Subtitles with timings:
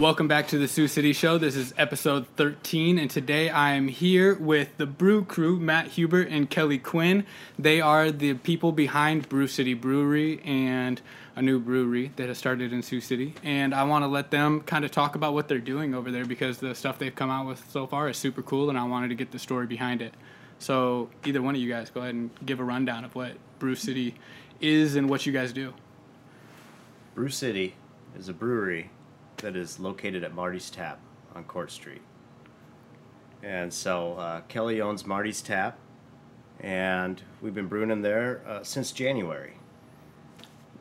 [0.00, 1.36] Welcome back to the Sioux City Show.
[1.36, 6.28] This is episode 13, and today I am here with the Brew Crew, Matt Hubert
[6.30, 7.26] and Kelly Quinn.
[7.58, 11.02] They are the people behind Brioux City Brewery and
[11.36, 13.34] a new brewery that has started in Sioux City.
[13.42, 16.24] And I want to let them kind of talk about what they're doing over there
[16.24, 19.08] because the stuff they've come out with so far is super cool, and I wanted
[19.08, 20.14] to get the story behind it.
[20.58, 23.76] So, either one of you guys, go ahead and give a rundown of what Brioux
[23.76, 24.14] City
[24.62, 25.74] is and what you guys do.
[27.14, 27.74] Brioux City
[28.18, 28.88] is a brewery
[29.40, 30.98] that is located at Marty's Tap
[31.34, 32.02] on Court Street.
[33.42, 35.78] And so uh, Kelly owns Marty's Tap,
[36.60, 39.54] and we've been brewing in there uh, since January.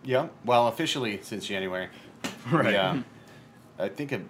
[0.04, 1.90] Yeah, well, officially since January.
[2.52, 2.74] Right.
[2.74, 3.02] Yeah,
[3.78, 4.22] I think it,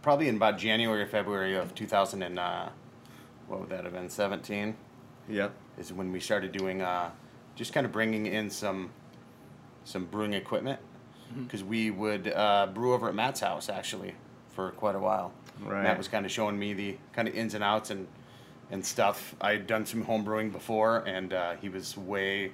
[0.00, 2.68] probably in about January or February of 2000 and uh,
[3.46, 4.08] what would that have been?
[4.08, 4.74] 17
[5.28, 5.54] Yep.
[5.78, 7.10] is when we started doing uh,
[7.54, 8.90] just kind of bringing in some
[9.84, 10.80] some brewing equipment
[11.36, 14.14] because we would uh, brew over at Matt's house actually
[14.50, 15.32] for quite a while.
[15.60, 15.82] Right.
[15.82, 18.06] Matt was kind of showing me the kind of ins and outs and
[18.70, 19.34] and stuff.
[19.40, 22.52] I had done some home brewing before, and uh, he was way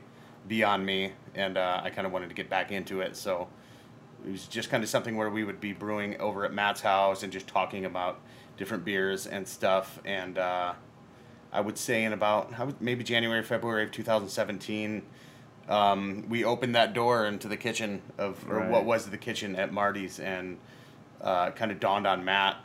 [0.48, 3.17] beyond me, and uh, I kind of wanted to get back into it.
[3.17, 3.48] So
[4.27, 7.22] it was just kind of something where we would be brewing over at Matt's house
[7.22, 8.20] and just talking about
[8.56, 10.00] different beers and stuff.
[10.05, 10.74] And uh,
[11.52, 15.02] I would say in about maybe January, February of 2017,
[15.69, 18.70] um, we opened that door into the kitchen of, or Right.
[18.70, 20.58] what was the kitchen at Marty's, and
[21.20, 22.64] uh, kind of dawned on Matt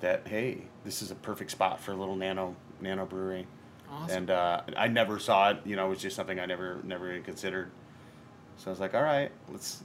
[0.00, 3.46] that hey, this is a perfect spot for a little nano nano brewery.
[3.90, 4.16] Awesome.
[4.16, 5.58] And uh, I never saw it.
[5.64, 7.70] You know, it was just something I never never even considered.
[8.56, 9.82] So I was like, all right, let's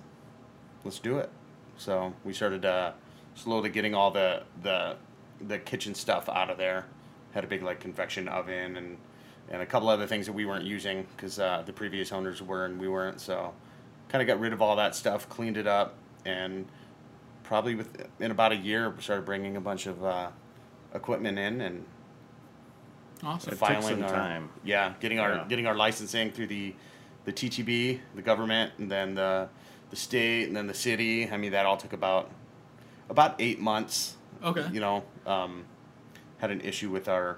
[0.83, 1.29] let's do it.
[1.77, 2.93] So we started uh,
[3.35, 4.95] slowly getting all the the
[5.41, 6.85] the kitchen stuff out of there.
[7.33, 8.97] Had a big like convection oven and
[9.49, 12.65] and a couple other things that we weren't using because uh, the previous owners were
[12.65, 13.19] and we weren't.
[13.19, 13.53] So
[14.09, 16.65] kind of got rid of all that stuff, cleaned it up, and
[17.43, 20.29] probably with in about a year started bringing a bunch of uh,
[20.93, 21.85] equipment in and
[23.23, 23.49] awesome.
[23.49, 24.49] It took filing some our, time.
[24.63, 25.45] Yeah, getting our Yeah.
[25.47, 26.75] getting our licensing through the
[27.25, 29.49] the TTB, the government, and then the
[29.89, 31.29] the state, and then the city.
[31.29, 32.29] I mean, that all took about
[33.09, 34.15] about eight months.
[34.43, 34.65] Okay.
[34.71, 35.65] You know, um,
[36.37, 37.37] had an issue with our,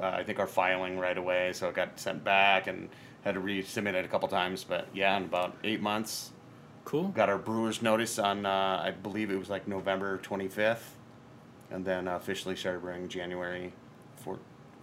[0.00, 2.88] uh, I think our filing right away, so it got sent back and
[3.22, 4.64] had to resubmit it a couple times.
[4.64, 6.32] But yeah, in about eight months,
[6.84, 7.08] Cool.
[7.08, 10.96] got our brewer's notice on uh, I believe it was like November twenty fifth,
[11.70, 13.72] and then uh, officially started brewing January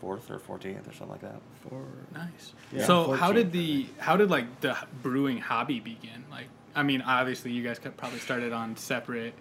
[0.02, 1.42] fourth or fourteenth or something like that.
[1.68, 1.82] For
[2.14, 2.54] Nice.
[2.72, 2.86] Yeah.
[2.86, 6.26] so how did the how did like the brewing hobby begin?
[6.30, 9.34] Like, I mean, obviously you guys could probably started on separate.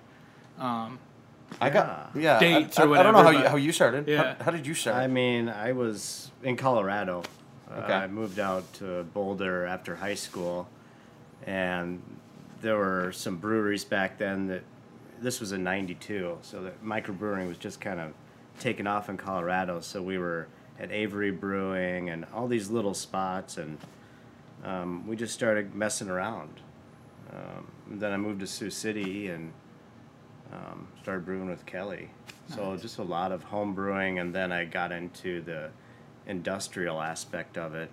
[0.58, 0.98] Um,
[1.60, 2.20] I got Yeah.
[2.22, 2.38] yeah.
[2.40, 4.08] Dates I, or I, I don't know how you, how you started.
[4.08, 4.34] Yeah.
[4.38, 4.96] How, how did you start?
[4.96, 7.22] I mean, I was in Colorado.
[7.70, 7.92] Uh, Okay.
[7.92, 10.68] I moved out to Boulder after high school,
[11.46, 12.00] and
[12.60, 14.62] there were some breweries back then that
[15.20, 18.12] this was in 92, so that microbrewing was just kind of
[18.60, 19.80] taking off in Colorado.
[19.80, 20.46] So we were
[20.78, 23.78] at Avery Brewing and all these little spots, and
[24.64, 26.60] um, we just started messing around.
[27.32, 27.66] Um,
[27.98, 29.52] then I moved to Sioux City and
[30.52, 32.10] um, started brewing with Kelly.
[32.48, 35.70] So just a lot of home brewing, and then I got into the
[36.26, 37.90] industrial aspect of it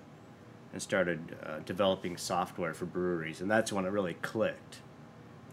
[0.74, 4.80] and started uh, developing software for breweries, and that's when it really clicked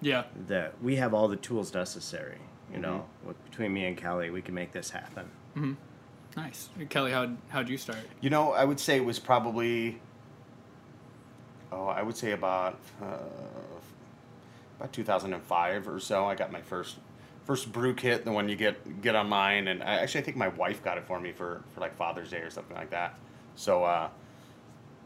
[0.00, 0.24] yeah.
[0.46, 2.38] that we have all the tools necessary.
[2.72, 5.30] You know, with, between me and Kelly, we can make this happen.
[6.36, 6.68] Nice.
[6.90, 7.98] Kelly, how how'd you start?
[8.20, 10.00] you know, I would say it was probably.
[11.72, 13.16] Oh, I would say about uh,
[14.78, 16.26] about 2005 or so.
[16.26, 16.96] I got my first
[17.44, 20.48] first brew kit, the one you get get online, and I, actually I think my
[20.48, 23.18] wife got it for me for for like Father's Day or something like that.
[23.56, 23.84] So.
[23.84, 24.08] uh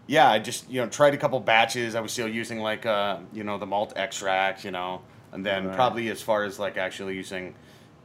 [0.08, 1.94] yeah, I just you know tried a couple batches.
[1.94, 5.00] I was still using like uh, you know the malt extract, you know,
[5.30, 5.76] and then Right.
[5.76, 7.54] probably as far as like actually using,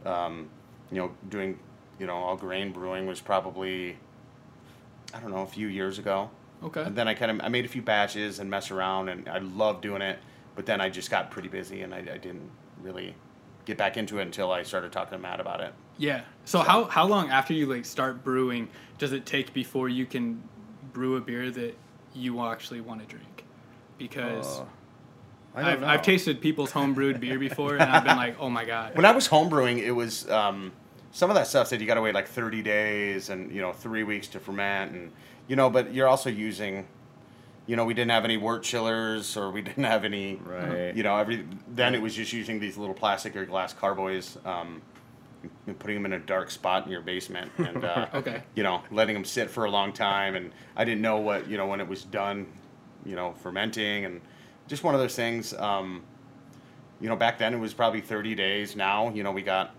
[0.05, 0.47] um,
[0.91, 1.57] you know, doing
[1.99, 3.97] you know all grain brewing was probably
[5.11, 6.29] I don't know a few years ago.
[6.63, 6.83] Okay.
[6.83, 9.39] And then I kind of I made a few batches and mess around, and I
[9.39, 10.19] loved doing it.
[10.57, 12.49] But then I just got pretty busy, and I, I didn't
[12.81, 13.15] really
[13.65, 15.71] get back into it until I started talking to Matt about it.
[15.99, 16.21] Yeah.
[16.45, 18.67] So how how long after you like start brewing
[18.97, 20.41] does it take before you can
[20.93, 21.77] brew a beer that
[22.15, 23.45] you actually want to drink?
[23.99, 24.65] Because Uh,
[25.55, 28.65] I don't I've, tasted people's home brewed beer before, and I've been like, oh my
[28.65, 28.95] god.
[28.95, 30.71] When I was homebrewing, it was um,
[31.11, 33.73] some of that stuff said you got to wait like 30 days and you know
[33.73, 35.11] three weeks to ferment, and
[35.47, 36.87] you know, but you're also using,
[37.67, 40.95] you know, we didn't have any wort chillers or we didn't have any, Right.
[40.95, 44.37] you know, every then it was just using these little plastic or glass carboys.
[44.45, 44.81] Um,
[45.67, 48.41] and putting them in a dark spot in your basement and uh, Okay.
[48.55, 51.57] you know letting them sit for a long time and i didn't know what you
[51.57, 52.47] know when it was done
[53.05, 54.19] you know fermenting and
[54.67, 56.01] just one of those things um,
[56.99, 58.75] you know, back then it was probably 30 days.
[58.75, 59.75] Now, you know, we got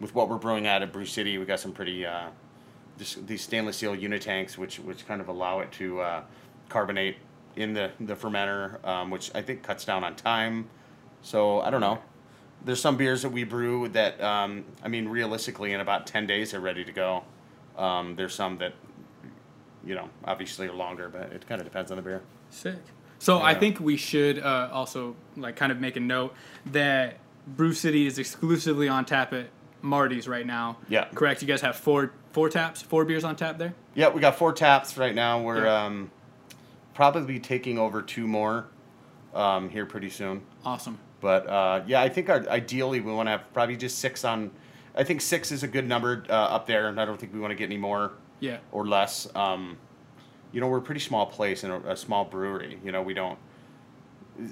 [0.00, 2.28] with what we're brewing out at Brioux City, we got some pretty uh,
[2.98, 6.22] this, these stainless steel unitanks, which which kind of allow it to uh,
[6.68, 7.16] carbonate
[7.58, 10.68] in the the fermenter, um, which I think cuts down on time.
[11.22, 11.98] So I don't know.
[12.64, 16.52] There's some beers that we brew that um, I mean, realistically, in about 10 days
[16.52, 17.24] they're ready to go.
[17.76, 18.74] Um, there's some that
[19.84, 22.22] you know obviously are longer, but it kind of depends on the beer.
[22.50, 22.76] Sick.
[23.20, 26.34] So I think we should uh, also like kind of make a note
[26.66, 27.18] that
[27.48, 29.48] Brioux City is exclusively on tap at
[29.82, 30.78] Marty's right now.
[30.88, 31.06] Yeah.
[31.14, 31.42] Correct.
[31.42, 33.74] You guys have four four taps, four beers on tap there.
[33.94, 35.42] Yeah, we got four taps right now.
[35.42, 35.84] We're Yeah.
[35.86, 36.10] um,
[36.98, 38.66] probably be taking over two more
[39.32, 40.42] um, here pretty soon.
[40.64, 40.98] Awesome.
[41.20, 44.50] But uh, yeah, I think our, ideally we want to have probably just six on.
[44.96, 47.38] I think six is a good number uh, up there, and I don't think we
[47.38, 48.58] want to get any more Yeah.
[48.72, 49.28] or less.
[49.36, 49.76] Um,
[50.50, 52.80] you know, we're a pretty small place and a, a small brewery.
[52.84, 53.38] You know, we don't.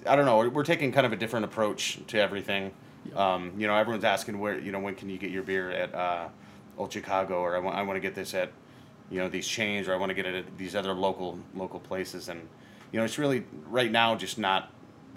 [0.06, 0.48] I don't know.
[0.48, 2.70] We're taking kind of a different approach to everything.
[3.16, 5.92] Um, you know, everyone's asking where you know when can you get your beer at
[5.92, 6.28] uh,
[6.78, 8.52] Old Chicago, or I want I want to get this at
[9.10, 11.80] you know these chains, or I want to get it at these other local local
[11.80, 12.40] places, and
[12.92, 14.70] you know it's really right now just not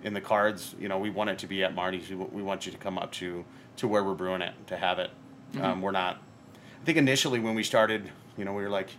[0.03, 0.75] in the cards.
[0.79, 2.09] You know, we want it to be at Marty's.
[2.09, 3.43] We, we want you to come up to
[3.77, 5.09] to where we're brewing it to have it.
[5.61, 6.17] Um, we're not.
[6.81, 8.89] I think initially when we started, you know, we were like,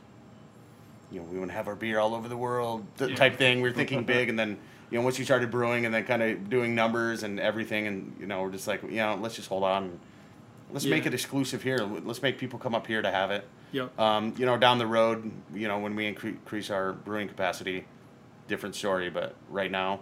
[1.11, 3.17] you know, we want to have our beer all over the world th- Yeah.
[3.17, 3.61] type thing.
[3.63, 4.59] We were thinking big, and then
[4.91, 8.17] you know, once you started brewing and then kind of doing numbers and everything, and
[8.19, 9.99] you know, we're just like, you know, let's just hold on.
[10.73, 11.79] Let's make it exclusive here.
[11.79, 13.45] Let's make people come up here to have it.
[13.73, 13.99] Yep.
[13.99, 17.85] Um, you know, down the road, you know, when we increase our brewing capacity,
[18.49, 19.11] different story.
[19.11, 20.01] But right now,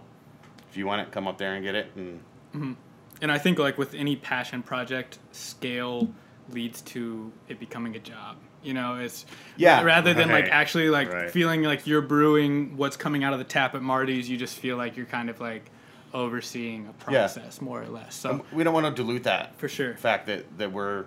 [0.69, 1.91] if you want it, come up there and get it.
[1.95, 2.75] And
[3.21, 6.09] And I think like with any passion project, scale
[6.51, 8.37] leads to it becoming a job.
[8.63, 9.25] You know, it's
[9.55, 9.83] Yeah.
[9.83, 11.29] Rather than like actually like Right.
[11.31, 14.75] feeling like you're brewing what's coming out of the tap at Marty's, you just feel
[14.77, 15.69] like you're kind of like
[16.13, 17.19] overseeing a Yeah.
[17.21, 18.15] process more or less.
[18.15, 19.55] So um, we don't want to dilute that.
[19.59, 19.93] for sure.
[19.95, 21.05] fact that, that we're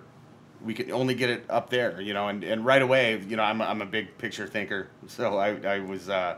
[0.63, 3.43] we can only get it up there, you know, and, and right away, you know,
[3.43, 6.37] I'm a, I'm a big picture thinker, so I, I was uh,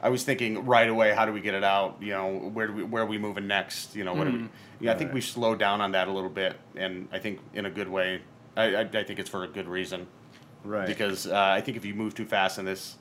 [0.00, 1.96] I was thinking right away, how do we get it out?
[2.00, 3.94] You know, where do we where are we moving next?
[3.96, 4.48] You know, what do we?
[4.80, 5.14] Yeah, I think Right.
[5.14, 8.22] we slowed down on that a little bit, and I think in a good way.
[8.56, 10.06] I, I, I think it's for a good reason
[10.64, 10.86] Right.
[10.86, 12.96] because uh, I think if you move too fast in this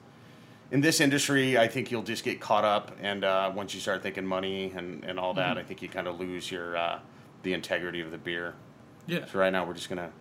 [0.69, 4.03] in this industry, I think you'll just get caught up, and uh, once you start
[4.03, 6.99] thinking money and, and all that, I think you kind of lose your uh,
[7.43, 8.53] the integrity of the beer.
[9.07, 9.25] Yeah.
[9.31, 10.11] So right now we're just gonna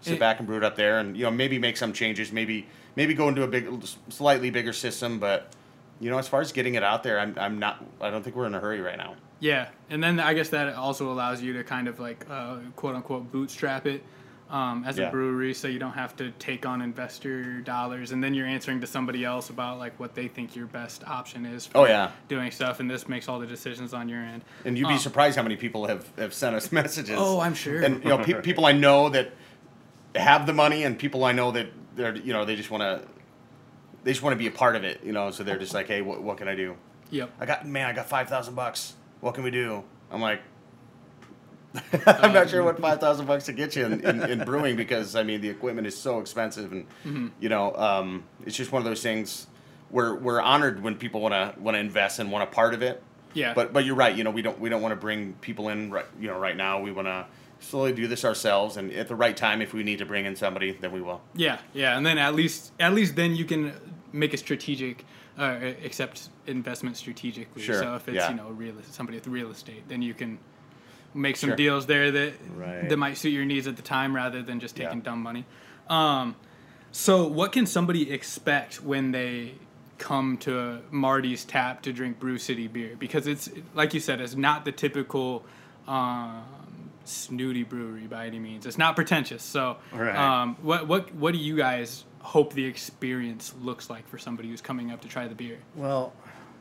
[0.00, 0.18] sit Eh.
[0.18, 2.66] back and brew it up there, and you know maybe make some changes, maybe
[2.96, 3.68] maybe go into a big,
[4.08, 5.52] slightly bigger system, but
[6.00, 7.84] you know as far as getting it out there, I'm I'm not.
[8.00, 9.14] I don't think we're in a hurry right now.
[9.40, 12.94] Yeah, and then I guess that also allows you to kind of like uh, quote
[12.94, 14.02] unquote bootstrap it
[14.48, 15.08] um, as Yeah.
[15.08, 18.80] a brewery, so you don't have to take on investor dollars, and then you're answering
[18.80, 21.66] to somebody else about like what they think your best option is.
[21.66, 22.12] For Oh, yeah.
[22.28, 24.42] doing stuff, and this makes all the decisions on your end.
[24.64, 27.16] And you'd be Um, surprised how many people have, have sent us messages.
[27.18, 27.82] Oh, I'm sure.
[27.82, 29.32] And you know, pe- people I know that
[30.16, 33.06] have the money, and people I know that they're you know they just want to
[34.04, 35.02] they just want to be a part of it.
[35.04, 36.76] You know, so they're just like, hey, what, what can I do?
[37.10, 37.30] Yep.
[37.40, 38.94] I got man, I got five thousand bucks.
[39.20, 39.82] What can we do?
[40.10, 40.40] I'm like,
[42.06, 45.14] I'm not sure what five thousand bucks to get you in, in, in brewing because
[45.14, 47.28] I mean the equipment is so expensive and Mm-hmm.
[47.40, 49.46] you know um, it's just one of those things.
[49.90, 52.82] We're we're honored when people want to want to invest and want a part of
[52.82, 53.02] it.
[53.34, 53.52] Yeah.
[53.54, 54.16] But but you're right.
[54.16, 56.56] You know we don't we don't want to bring people in right you know right
[56.56, 56.80] now.
[56.80, 57.26] We want to
[57.60, 60.36] slowly do this ourselves and at the right time if we need to bring in
[60.36, 61.20] somebody then we will.
[61.34, 63.72] Yeah, yeah, and then at least at least then you can
[64.12, 65.04] make a strategic,
[65.38, 67.62] uh, accept investment strategically.
[67.62, 68.30] Sure, So if it's yeah.
[68.30, 70.38] you know real somebody with real estate, then you can
[71.14, 71.56] make some Sure.
[71.56, 72.88] deals there that Right.
[72.88, 74.86] that might suit your needs at the time rather than just Yeah.
[74.86, 75.44] taking dumb money.
[75.88, 76.36] Um,
[76.92, 79.54] so what can somebody expect when they
[79.98, 82.96] come to Marty's Tap to drink Brioux City beer?
[82.98, 85.44] Because it's like you said, it's not the typical.
[85.88, 86.42] Um,
[87.08, 90.14] snooty brewery by any means it's not pretentious so Right.
[90.16, 94.60] um, what what what do you guys hope the experience looks like for somebody who's
[94.60, 95.58] coming up to try the beer?
[95.76, 96.12] Well,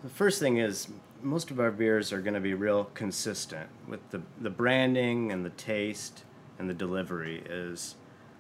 [0.04, 0.88] the first thing is
[1.24, 5.44] most of our beers are going to be real consistent with the the branding and
[5.44, 6.24] the taste
[6.60, 7.42] and the delivery.
[7.50, 7.96] Is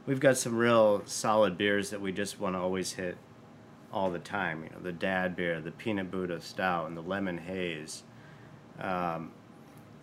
[0.05, 3.17] we've got some real solid beers that we just want to always hit
[3.91, 4.63] all the time.
[4.63, 8.03] You know, the Dad beer, the Peanut Buddha Stout, and the Lemon Haze.
[8.79, 9.31] Um,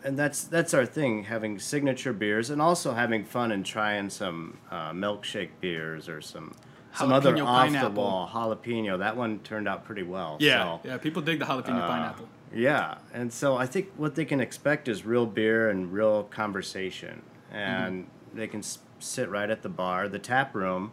[0.05, 4.59] and that's that's our thing, having signature beers and also having fun and trying some
[4.71, 6.55] uh, milkshake beers or some
[6.95, 7.91] some other Jalapeno off pineapple.
[7.91, 8.99] the wall jalapeno.
[8.99, 10.37] That one turned out pretty well.
[10.41, 12.29] Yeah, so, yeah, people dig the jalapeno uh, pineapple.
[12.55, 17.23] Yeah, and so I think what they can expect is real beer and real conversation,
[17.51, 20.09] and they can s- sit right at the bar.
[20.09, 20.93] The tap room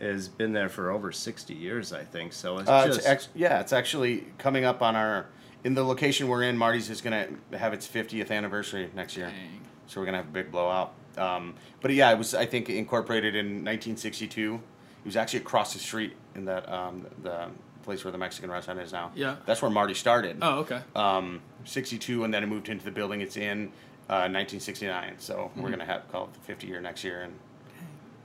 [0.00, 2.32] has been there for over sixty years, I think.
[2.32, 5.26] So it's Uh, just it's ex- yeah, it's actually coming up on our
[5.64, 9.26] in the location we're in, Marty's is gonna have its 50th anniversary next year.
[9.26, 9.60] Dang.
[9.86, 10.92] So we're gonna have a big blowout.
[11.16, 14.54] Um, but yeah, it was I think incorporated in 1962.
[14.54, 17.48] It was actually across the street in that um, the
[17.82, 19.12] place where the Mexican restaurant is now.
[19.14, 19.36] Yeah.
[19.44, 20.38] That's where Marty started.
[20.40, 20.80] Oh, okay.
[20.96, 23.68] Um, 62, and then it moved into the building it's in
[24.08, 25.14] uh, 1969.
[25.18, 27.34] So we're gonna have call it the 50 year next year, and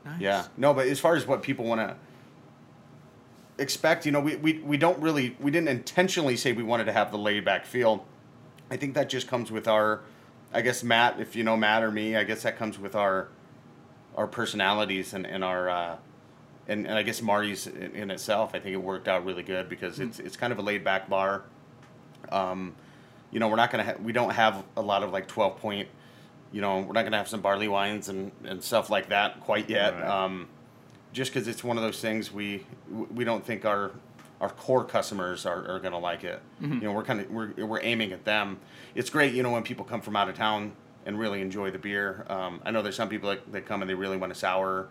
[0.05, 0.21] Nice.
[0.21, 1.95] yeah, no, but as far as what people want to
[3.59, 6.93] expect, you know, we, we, we don't really, we didn't intentionally say we wanted to
[6.93, 8.05] have the laid back feel.
[8.71, 10.01] I think that just comes with our,
[10.53, 13.29] I guess Matt, if you know Matt or me, I guess that comes with our,
[14.15, 15.97] our personalities and, and our, uh,
[16.67, 19.69] and, and I guess Marty's in, in itself, I think it worked out really good
[19.69, 21.43] because it's, it's kind of a laid back bar.
[22.31, 22.75] Um,
[23.31, 25.87] you know, we're not gonna ha- we don't have a lot of like twelve point.
[26.51, 29.69] You know, we're not gonna have some barley wines and, and stuff like that quite
[29.69, 29.93] yet.
[29.93, 30.03] Right.
[30.03, 30.47] Um,
[31.13, 33.91] just because it's one of those things we we don't think our
[34.41, 36.41] our core customers are, are gonna like it.
[36.61, 38.59] You know, we're kind of we're we're aiming at them.
[38.95, 40.71] It's great, you know, when people come from out of town
[41.05, 42.25] and really enjoy the beer.
[42.29, 44.87] Um, I know there's some people that, that come and they really want a sour,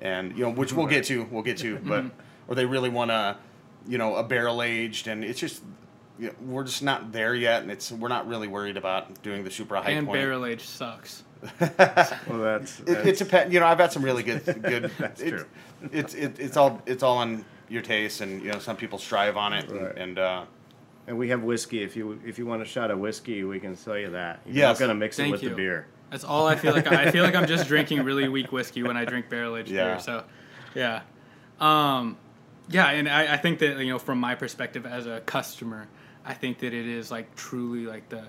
[0.00, 2.04] and you know, which we'll get to, we'll get to, but
[2.48, 3.36] or they really want a,
[3.88, 5.62] you know, a barrel aged, and it's just.
[6.16, 9.42] You know, we're just not there yet, and it's we're not really worried about doing
[9.42, 10.20] the super high And point.
[10.20, 11.24] barrel age sucks.
[12.28, 13.52] Well, that's, It, that's it's a pet.
[13.52, 14.44] You know, I've had some really good.
[14.62, 14.90] Good.
[14.98, 15.46] That's it- true.
[15.92, 19.36] It's it, it's all it's all on your taste, and you know, some people strive
[19.36, 19.80] on it, Right.
[19.90, 20.44] and, and uh,
[21.06, 21.82] and we have whiskey.
[21.82, 24.40] If you if you want a shot of whiskey, we can sell you that.
[24.46, 24.80] You're Yes.
[24.80, 25.50] not gonna mix Thank it with you.
[25.50, 25.86] the beer.
[26.10, 26.86] That's all I feel like.
[26.86, 29.84] I feel like I'm just drinking really weak whiskey when I drink barrel aged Yeah.
[29.84, 30.00] beer.
[30.00, 30.24] So,
[30.74, 31.02] yeah,
[31.60, 32.16] um,
[32.68, 35.88] yeah, and I, I think that you know, from my perspective as a customer,
[36.24, 38.24] I think that it is like truly like the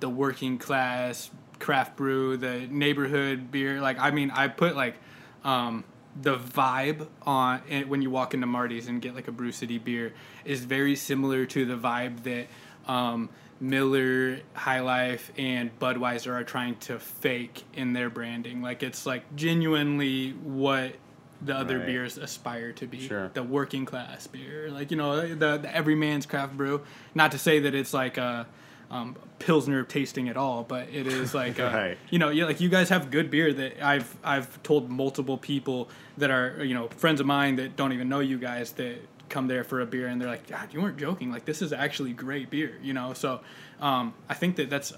[0.00, 3.80] the working class craft brew, the neighborhood beer.
[3.80, 4.96] Like, I mean, I put like
[5.44, 5.84] um,
[6.20, 9.78] the vibe on it when you walk into Marty's and get like a Brioux City
[9.78, 10.12] beer
[10.44, 12.46] is very similar to the vibe that.
[12.90, 18.60] Um, Miller, High Life, and Budweiser are trying to fake in their branding.
[18.60, 20.92] Like it's like genuinely what
[21.40, 21.86] the other Right.
[21.86, 23.08] beers aspire to be.
[23.08, 23.30] Sure.
[23.32, 26.82] The working class beer, like you know, the, the everyman's craft brew.
[27.14, 28.46] Not to say that it's like a
[28.90, 31.98] um, pilsner tasting at all, but it is like a, Right.
[32.10, 35.88] you know, yeah, like you guys have good beer that I've I've told multiple people
[36.18, 38.96] that are you know friends of mine that don't even know you guys that
[39.28, 41.32] come there for a beer and they're like, God, you weren't joking.
[41.32, 43.12] Like this is actually great beer, you know.
[43.12, 43.40] So
[43.80, 44.92] um, I think that that's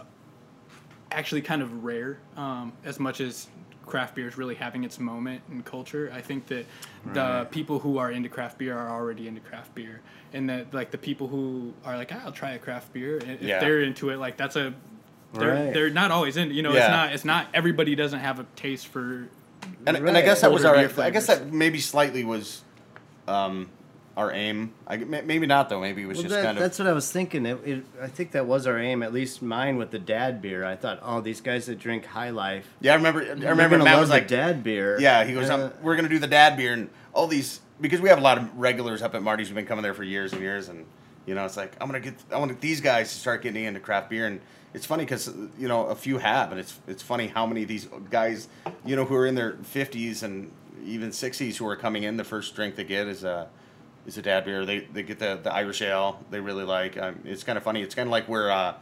[1.10, 2.18] actually kind of rare.
[2.36, 3.48] Um, as much as
[3.88, 6.66] craft beer is really having its moment in culture, I think that
[7.12, 10.00] the people who are into craft beer are already into craft beer,
[10.32, 13.42] and that like the people who are like, "Ah, I'll try a craft beer, if
[13.42, 13.58] Yeah.
[13.60, 14.74] they're into it, like that's a
[15.34, 15.74] they're, Right.
[15.74, 16.50] they're not always in.
[16.52, 16.78] You know, Yeah.
[16.80, 19.28] it's not it's not everybody doesn't have a taste for.
[19.86, 21.04] and, and I guess that was Older our.
[21.04, 22.62] I guess that maybe slightly was,
[23.26, 23.68] um,
[24.18, 24.72] our aim.
[24.84, 25.80] I maybe not though.
[25.80, 26.62] Maybe it was Well, just that- kind of.
[26.62, 27.46] that's what I was thinking.
[27.46, 29.04] It, it, I think that was our aim.
[29.04, 30.64] At least mine with the dad beer.
[30.64, 32.66] I thought, oh, these guys that drink High Life.
[32.80, 33.22] Yeah, I remember.
[33.22, 34.98] I remember Matt was the like, dad beer.
[35.00, 38.08] Yeah, he goes, Uh, we're gonna do the dad beer and all these because we
[38.08, 40.42] have a lot of regulars up at Marty's who've been coming there for years and
[40.42, 40.84] years, and
[41.24, 43.78] you know, it's like I'm gonna get, I want these guys to start getting into
[43.78, 44.40] craft beer, and
[44.74, 47.68] it's funny because you know a few have, and it's it's funny how many of
[47.68, 48.48] these guys,
[48.84, 50.50] you know, who are in their 50s and
[50.84, 53.48] even 60s who are coming in, the first drink they get is a
[54.08, 54.64] is a dad beer.
[54.64, 56.96] They they get the the Irish ale they really like.
[56.96, 57.82] Um, it's kind of funny.
[57.82, 58.50] It's kind of like where.
[58.50, 58.74] Uh,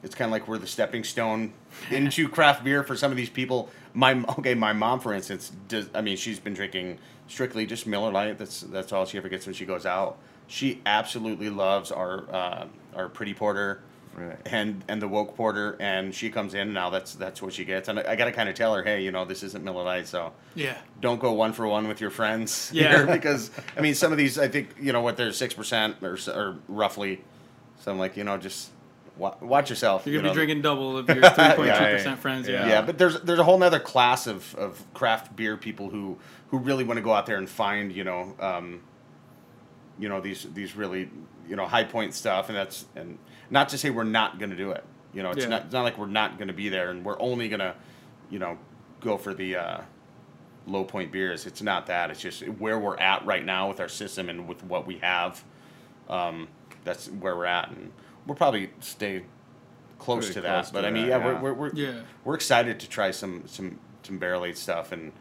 [0.00, 1.52] it's kind of like we're the stepping stone
[1.90, 3.70] into craft beer for some of these people.
[3.94, 5.88] My okay, my mom, for instance, does.
[5.94, 6.98] I mean, she's been drinking
[7.28, 8.38] strictly just Miller Lite.
[8.38, 10.18] That's that's all she ever gets when she goes out.
[10.46, 13.80] She absolutely loves our uh, our pretty porter,
[14.18, 14.38] Right.
[14.46, 15.76] and and the woke porter.
[15.80, 16.90] And she comes in now.
[16.90, 17.88] That's that's what she gets.
[17.88, 19.84] And I, I got to kind of tell her, hey, you know, this isn't Miller
[19.84, 22.70] Lite, so Yeah, don't go one for one with your friends.
[22.74, 22.96] Yeah.
[22.96, 25.96] here, because I mean, some of these, I think you know what they're six percent
[26.02, 27.22] or or roughly.
[27.80, 28.70] So I'm like, you know, just
[29.16, 30.06] watch yourself.
[30.06, 30.32] you're gonna know.
[30.32, 32.48] be drinking double of your three point two percent friends.
[32.48, 32.66] Yeah.
[32.68, 36.58] Yeah, but there's there's a whole nother class of, of craft beer people who who
[36.58, 38.80] really want to go out there and find you know um,
[39.98, 41.10] you know these these really
[41.48, 43.18] you know high point stuff, and that's and
[43.50, 44.84] not to say we're not going to do it.
[45.12, 45.48] You know, it's Yeah.
[45.50, 47.74] not it's not like we're not going to be there, and we're only going to
[48.30, 48.58] you know
[49.00, 49.80] go for the uh,
[50.66, 51.46] low point beers.
[51.46, 52.10] It's not that.
[52.10, 55.42] It's just where we're at right now with our system and with what we have.
[56.08, 56.48] Um,
[56.84, 57.92] that's where we're at, and
[58.26, 59.24] we'll probably stay
[59.98, 60.66] close Pretty to close that.
[60.68, 61.24] to But I mean, yeah, yeah.
[61.24, 62.00] we're, we're, we're Yeah.
[62.24, 65.12] we're excited to try some some some barrel aged stuff, and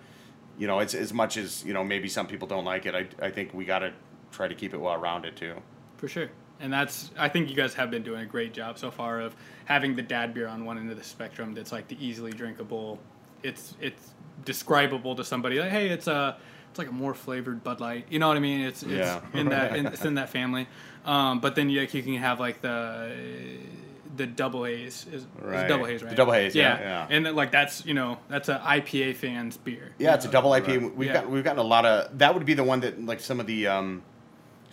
[0.58, 2.94] you know, it's as much as you know, maybe some people don't like it.
[2.96, 3.94] I I think we got to
[4.32, 5.56] try to keep it well rounded too.
[5.98, 6.30] For sure.
[6.60, 9.36] And that's I think you guys have been doing a great job so far of
[9.66, 13.00] having the dad beer on one end of the spectrum that's like the easily drinkable.
[13.44, 14.14] It's it's
[14.46, 16.38] describable to somebody like, hey, it's a
[16.70, 18.06] it's like a more flavored Bud Light.
[18.10, 18.62] You know what I mean?
[18.62, 19.22] It's it's Yeah.
[19.34, 20.68] in that in, it's in that family.
[21.06, 23.16] Um, but then you, like, you can have like the
[24.16, 25.68] the double A's is, Right.
[25.68, 26.10] double A's right?
[26.10, 27.08] The double A's, yeah, yeah.
[27.10, 29.92] And then, like that's you know that's a IPA fans beer.
[30.00, 30.82] Yeah, it's a double IPA.
[30.82, 30.96] Right.
[30.96, 31.14] We've Yeah.
[31.14, 33.46] got we've gotten a lot of that would be the one that like some of
[33.46, 34.02] the um,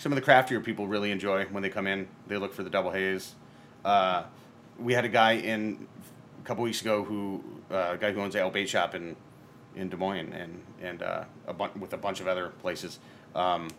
[0.05, 2.07] some of the craftier people really enjoy when they come in.
[2.27, 3.35] They look for the double haze.
[3.87, 4.25] Uh,
[4.79, 5.89] we had a guy in
[6.43, 9.17] a couple weeks ago who uh, a guy who owns El Bait Shop in
[9.75, 12.99] in Des Moines and and uh, a bun- with a bunch of other places.
[13.35, 13.71] Um,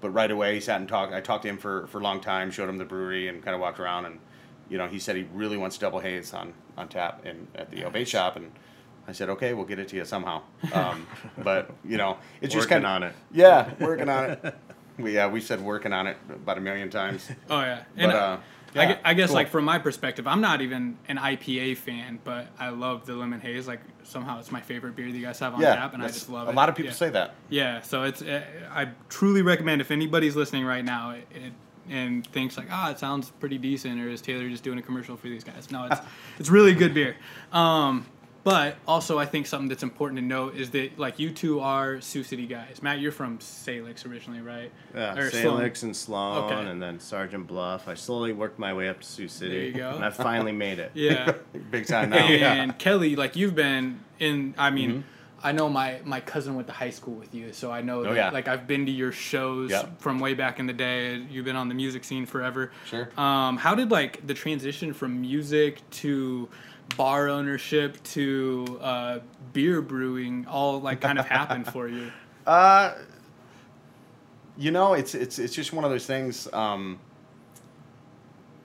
[0.00, 1.12] but right away he sat and talked.
[1.12, 3.56] I talked to him for, for a long time, showed him the brewery, and kind
[3.56, 4.04] of walked around.
[4.04, 4.20] And
[4.68, 7.90] you know, he said he really wants double haze on, on tap in at the
[7.90, 8.52] Bait Shop, and
[9.08, 10.42] I said, okay, we'll get it to you somehow.
[10.72, 11.08] Um,
[11.42, 13.14] but you know, it's just kind of on it.
[13.32, 14.54] Yeah, working on it.
[15.02, 17.28] We yeah, we said working on it about a million times.
[17.50, 17.82] Oh yeah.
[17.96, 18.36] But, And uh,
[18.74, 19.34] I, yeah, gue- I guess cool.
[19.36, 23.40] like from my perspective, I'm not even an IPA fan, but I love the lemon
[23.40, 23.66] haze.
[23.66, 26.06] Like somehow it's my favorite beer that you guys have on yeah, tap, and I
[26.06, 26.52] just love it.
[26.52, 26.96] a lot of people Yeah.
[26.96, 27.34] say that.
[27.48, 28.42] Yeah, so it's uh,
[28.72, 31.52] I truly recommend if anybody's listening right now it, it,
[31.88, 35.16] and thinks like, ah, it sounds pretty decent, or is Taylor just doing a commercial
[35.16, 35.70] for these guys?
[35.72, 36.00] No, it's
[36.38, 37.16] it's really good beer.
[37.52, 38.06] Um,
[38.42, 42.00] but also, I think something that's important to note is that like you two are
[42.00, 42.82] Sioux City guys.
[42.82, 44.70] Matt, you're from Salix originally, right?
[44.94, 45.42] Yeah, Or Sloan.
[45.42, 46.70] Salix and Sloan, Okay.
[46.70, 47.86] and then Sergeant Bluff.
[47.88, 49.50] I slowly worked my way up to Sioux City.
[49.56, 49.90] There you go.
[49.90, 50.92] And I finally made it.
[50.94, 51.32] Yeah.
[51.70, 52.16] Big time now.
[52.18, 54.54] and Kelly, like you've been in.
[54.58, 55.00] I mean, Mm-hmm.
[55.42, 58.00] I know my my cousin went to high school with you, so I know.
[58.00, 58.30] Oh, that, yeah.
[58.30, 59.98] Like I've been to your shows Yep.
[60.02, 61.16] from way back in the day.
[61.30, 62.72] You've been on the music scene forever.
[62.84, 63.08] Sure.
[63.18, 66.46] Um, how did like the transition from music to
[66.96, 69.18] bar ownership to uh,
[69.52, 72.10] beer brewing all like kind of happen for you?
[72.46, 72.94] Uh,
[74.56, 76.48] you know, it's it's it's just one of those things.
[76.52, 76.98] Um,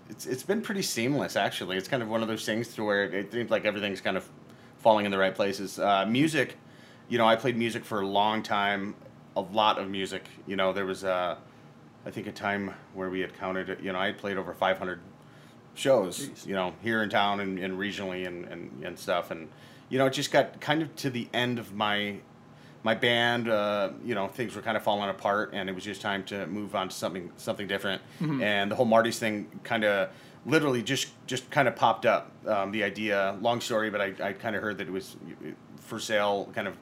[0.09, 1.77] it's it's been pretty seamless, actually.
[1.77, 4.27] It's kind of one of those things to where it seems like everything's kind of
[4.77, 5.77] falling in the right places.
[5.77, 6.55] Uh, music,
[7.09, 8.95] you know, I played music for a long time,
[9.35, 10.23] a lot of music.
[10.47, 11.35] You know, there was uh,
[12.05, 13.79] I think a time where we had counted.
[13.81, 14.99] You know, I played over 500
[15.75, 16.27] shows.
[16.29, 16.47] Jeez.
[16.47, 19.31] You know, here in town and, and regionally and, and and stuff.
[19.31, 19.49] And
[19.89, 22.17] you know, it just got kind of to the end of my
[22.83, 26.01] my band, uh, you know, things were kind of falling apart, and it was just
[26.01, 28.01] time to move on to something something different.
[28.43, 30.09] And the whole Marty's thing kind of
[30.45, 32.31] literally just just kind of popped up.
[32.45, 35.15] Um, the idea, long story, but I, I kind of heard that it was
[35.81, 36.77] for sale, kind of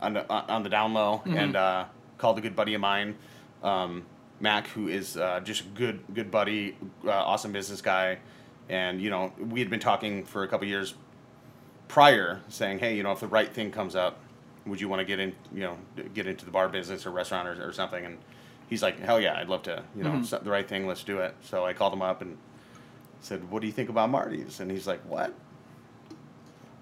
[0.00, 1.84] on the on the down low, and uh,
[2.16, 3.14] called a good buddy of mine,
[3.62, 4.06] um,
[4.40, 8.18] Mac, who is uh, just a good good buddy, uh, awesome business guy,
[8.68, 10.94] and you know we had been talking for a couple years
[11.88, 14.18] prior, saying, hey, you know, if the right thing comes up,
[14.66, 15.78] would you want to get in, you know,
[16.14, 18.04] get into the bar business or restaurant or, or something?
[18.04, 18.18] And
[18.68, 21.20] he's like, hell yeah, I'd love to, you know, so- the right thing, let's do
[21.20, 21.34] it.
[21.42, 22.36] So I called him up and
[23.20, 24.58] said, what do you think about Marty's?
[24.58, 25.32] And he's like, what?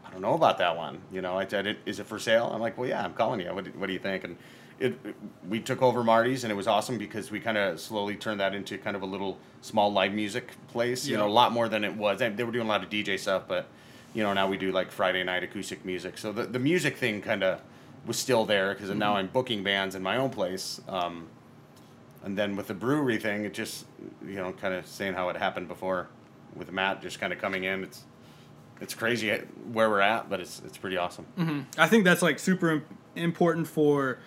[0.07, 1.01] I don't know about that one.
[1.13, 2.51] You know, I said, is it for sale?
[2.53, 3.53] I'm like, well, yeah, I'm calling you.
[3.55, 4.25] What do, what do you think?
[4.25, 4.37] And
[4.85, 5.15] it, it-
[5.49, 8.55] we took over Marty's and it was awesome because we kind of slowly turned that
[8.55, 11.07] into kind of a little small live music place.
[11.07, 12.21] You know, a lot more than it was.
[12.23, 13.67] And they were doing a lot of DJ stuff, but
[14.15, 16.19] you know, now we do like Friday night acoustic music.
[16.19, 17.61] So the, the music thing kind of
[18.07, 20.81] was still there because now I'm booking bands in my own place.
[20.89, 21.27] Um,
[22.25, 23.85] and then with the brewery thing, it just,
[24.27, 26.09] you know, kind of saying how it happened before
[26.55, 27.83] with Matt just kind of coming in.
[27.85, 28.05] It's,
[28.81, 29.31] it's crazy
[29.73, 31.67] where we're at, but it's, it's pretty awesome.
[31.77, 32.83] I think that's like super
[33.17, 34.19] important for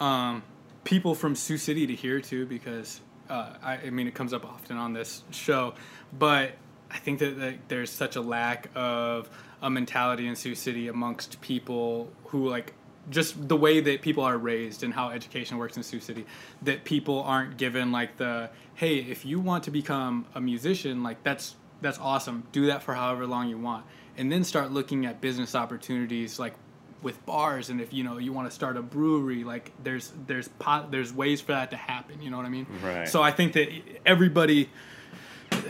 [0.00, 0.42] um,
[0.84, 4.44] people from Sioux City to hear too, because uh, I, I mean it comes up
[4.44, 5.74] often on this show,
[6.16, 6.52] but
[6.90, 9.28] I think that, that there's such a lack of
[9.62, 12.74] a mentality in Sioux City amongst people who like
[13.08, 16.26] just the way that people are raised and how education works in Sioux City
[16.62, 21.22] that people aren't given like the hey if you want to become a musician like
[21.22, 22.44] that's that's awesome.
[22.52, 23.84] Do that for however long you want.
[24.16, 26.54] And then start looking at business opportunities like
[27.02, 30.48] with bars and if you know you want to start a brewery like there's there's
[30.48, 33.06] pot there's ways for that to happen you know what i mean Right.
[33.08, 33.68] so i think that
[34.04, 34.68] everybody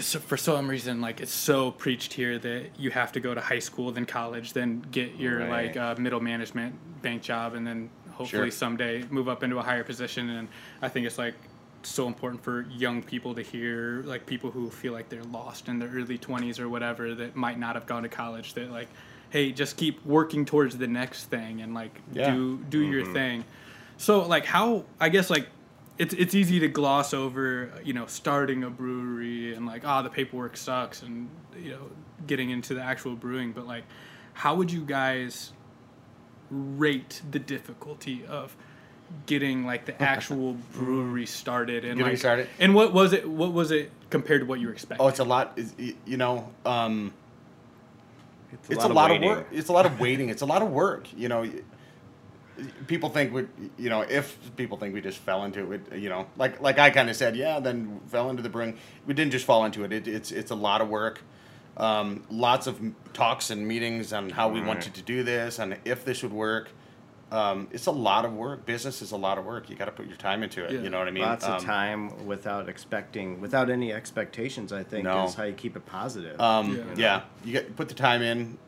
[0.00, 3.40] so for some reason like it's so preached here that you have to go to
[3.40, 5.66] high school then college then get your Right.
[5.68, 8.50] like uh, middle management bank job and then hopefully Sure.
[8.50, 10.48] someday move up into a higher position and
[10.80, 11.34] i think it's like
[11.82, 15.78] so important for young people to hear like people who feel like they're lost in
[15.78, 18.88] their early 20s or whatever that might not have gone to college that like
[19.30, 22.32] hey just keep working towards the next thing and like Yeah.
[22.34, 23.44] do do your thing
[23.96, 25.48] so like how i guess like
[25.98, 30.10] it's it's easy to gloss over you know starting a brewery and like ah the
[30.10, 31.90] paperwork sucks and you know
[32.26, 33.84] getting into the actual brewing but like
[34.34, 35.52] how would you guys
[36.50, 38.54] rate the difficulty of
[39.26, 42.48] getting like the actual brewery started and Getting like started.
[42.58, 45.18] and what was it what was it compared to what you were expecting Oh, it's
[45.20, 45.58] a lot.
[46.04, 47.12] You know, um,
[48.52, 49.28] It's it's a lot of waiting.
[49.28, 49.46] work.
[49.52, 50.28] It's a lot of waiting.
[50.28, 51.08] It's a lot of work.
[51.16, 51.48] You know,
[52.86, 56.26] people think we, you know, if people think we just fell into it, you know,
[56.36, 58.76] like like I kind of said, yeah, then fell into the brewing.
[59.06, 59.92] We didn't just fall into it.
[59.92, 61.20] it it's it's a lot of work,
[61.76, 62.80] um, lots of
[63.12, 64.68] talks and meetings on how we Right.
[64.68, 66.70] wanted to do this and if this would work.
[67.32, 68.64] Um, it's a lot of work.
[68.66, 69.68] Business is a lot of work.
[69.68, 70.70] You got to put your time into it.
[70.70, 70.80] Yeah.
[70.82, 71.24] You know what I mean?
[71.24, 74.72] Lots of Um, time without expecting, without any expectations.
[74.72, 75.24] I think No.
[75.24, 76.40] is how you keep it positive.
[76.40, 76.84] Um, Yeah.
[76.96, 77.20] yeah.
[77.44, 78.58] you get put the time in.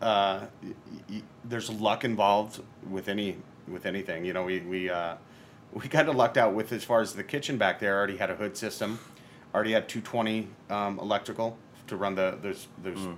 [0.00, 0.72] Uh, y-
[1.10, 3.36] y- there's luck involved with any
[3.68, 4.24] with anything.
[4.24, 5.16] You know, we we uh,
[5.72, 7.96] we kind of lucked out with as far as the kitchen back there.
[7.98, 9.00] Already had a hood system,
[9.54, 11.58] already had 220 um, electrical
[11.88, 13.08] to run the those those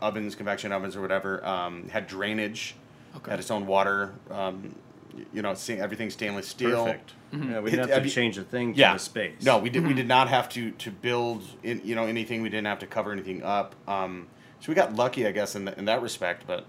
[0.00, 1.44] ovens, convection ovens or whatever.
[1.46, 2.74] Um, had drainage,
[3.16, 3.30] Okay.
[3.30, 4.14] had its own water.
[4.30, 4.74] Um,
[5.32, 6.86] you know, sta- everything stainless steel.
[6.86, 7.12] Perfect.
[7.34, 7.52] Mm-hmm.
[7.52, 8.92] Yeah, we didn't I have to mean- change a thing yeah.
[8.92, 9.42] for the space.
[9.42, 9.86] No, we did.
[9.86, 12.42] We did not have to to build in you know anything.
[12.42, 13.74] We didn't have to cover anything up.
[13.86, 14.28] Um,
[14.60, 16.46] so we got lucky, I guess, in the, in that respect.
[16.46, 16.66] But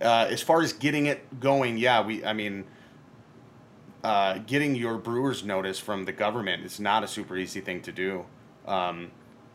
[0.00, 2.24] uh, as far as getting it going, yeah, we.
[2.24, 2.64] I mean,
[4.04, 7.92] uh, getting your brewer's notice from the government is not a super easy thing to
[7.92, 8.24] do.
[8.66, 9.10] Um,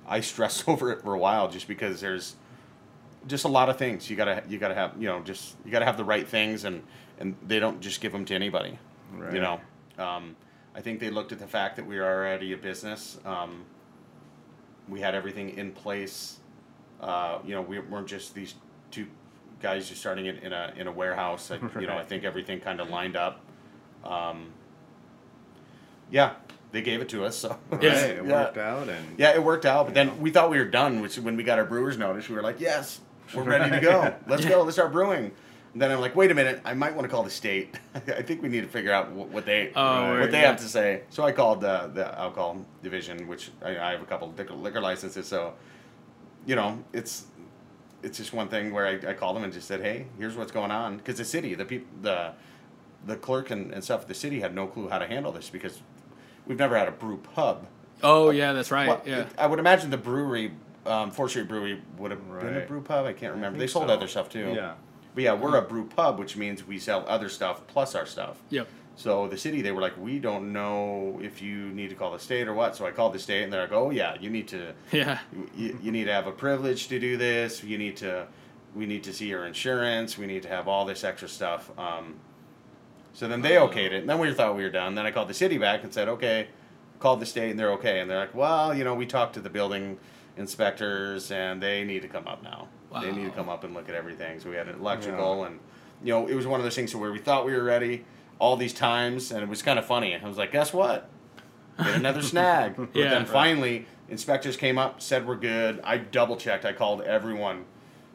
[0.08, 2.36] I stressed over it for a while just because there's
[3.28, 5.86] just a lot of things you gotta you gotta have you know just you gotta
[5.86, 6.84] have the right things and
[7.20, 8.78] and they don't just give them to anybody
[9.16, 9.34] Right.
[9.34, 9.62] you know
[9.98, 10.36] um,
[10.76, 13.64] i think they looked at the fact that we were already a business um,
[14.90, 16.40] we had everything in place
[17.02, 18.56] uh, you know we weren't just these
[18.92, 19.08] two
[19.62, 22.60] guys just starting it in a in a warehouse I, you know i think everything
[22.60, 23.40] kind of lined up
[24.04, 24.48] um,
[26.12, 26.34] yeah
[26.72, 27.96] they gave it to us so Right, Yeah.
[28.06, 28.44] it Yeah.
[28.44, 29.86] worked out, and yeah, it worked out.
[29.86, 32.36] But then we thought we were done, which when we got our brewer's notice, we
[32.36, 33.00] were like, yes,
[33.36, 34.14] we're ready to go.
[34.28, 34.62] Let's go.
[34.64, 35.32] Let's start brewing.
[35.74, 37.76] And then I'm like, wait a minute, I might want to call the state.
[37.96, 40.20] I think we need to figure out what, what they Oh, Right.
[40.22, 40.48] what they yeah.
[40.50, 41.02] have to say.
[41.10, 44.54] So I called the the alcohol division, which I, I have a couple of liquor,
[44.54, 45.28] liquor licenses.
[45.28, 45.54] So,
[46.46, 47.26] you know, it's
[48.04, 50.52] it's just one thing where I, I called them and just said, hey, here's what's
[50.52, 50.98] going on.
[50.98, 52.34] Because the city, the people, the
[53.06, 55.50] the clerk and, and stuff at the city had no clue how to handle this
[55.50, 55.82] because
[56.46, 57.66] we've never had a brew pub.
[58.04, 58.88] Oh yeah, that's right.
[58.88, 59.26] Well, yeah.
[59.40, 60.52] I would imagine the brewery,
[60.86, 63.06] um, Fourth Street Brewery, would have been a brew pub.
[63.06, 63.60] I can't remember.
[63.60, 63.94] They sold so.
[63.94, 64.54] other stuff too.
[64.56, 64.74] Yeah.
[65.16, 68.38] But yeah, we're a brew pub, which means we sell other stuff plus our stuff.
[68.50, 68.68] Yep.
[68.96, 72.20] So the city, they were like, we don't know if you need to call the
[72.20, 72.76] state or what.
[72.76, 75.20] So I called the state, and they're like, oh yeah, you need to, Yeah.
[75.56, 77.64] you, you need to have a privilege to do this.
[77.64, 78.28] You need to,
[78.76, 80.18] we need to see your insurance.
[80.18, 81.72] We need to have all this extra stuff.
[81.78, 82.16] Um,
[83.14, 84.96] so then they okayed it, and then we thought we were done.
[84.96, 86.48] Then I called the city back and said, okay,
[87.00, 88.00] called the state, and they're okay.
[88.00, 90.00] And they're like, well, you know, we talked to the building
[90.38, 92.68] inspectors, and they need to come up now.
[93.02, 94.40] They need to come up and look at everything.
[94.40, 95.60] So we had an electrical, and
[96.04, 98.06] you know, it was one of those things where we thought we were ready
[98.40, 100.16] all these times, and it was kind of funny.
[100.16, 101.10] I was like, guess what?
[101.80, 102.76] Get another snag.
[102.76, 103.10] But Yeah.
[103.10, 103.30] then Right.
[103.30, 105.82] finally, inspectors came up, said we're good.
[105.84, 106.66] I double checked.
[106.66, 107.66] I called everyone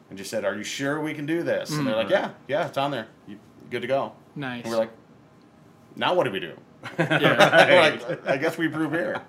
[0.09, 2.13] and just said, "Are you sure we can do this?" And they're like, mm-hmm.
[2.47, 3.07] "Yeah, yeah, it's on there.
[3.27, 3.37] You
[3.69, 4.63] good to go." Nice.
[4.63, 4.91] And we're like,
[5.97, 6.53] "Now what do we do?"
[6.97, 7.67] yeah.
[7.69, 9.21] We're like, I guess we brew beer.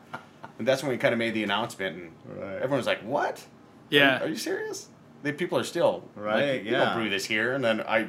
[0.61, 2.61] And that's when we kind of made the announcement, and Right.
[2.61, 3.42] everyone's like, "What?
[3.88, 4.18] Yeah.
[4.18, 4.88] you, are you serious?"
[5.23, 6.85] The people are still Right, Like, we yeah.
[6.85, 8.09] don't brew this here, and then I,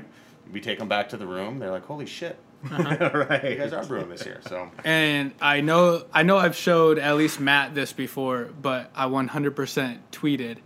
[0.51, 1.59] we take them back to the room.
[1.59, 2.37] They're like, "Holy shit,
[2.69, 3.25] uh-huh.
[3.29, 3.51] right.
[3.51, 7.15] you guys are brewing this here." So And I know I know I've showed at
[7.15, 10.57] least Matt this before, but I 100% tweeted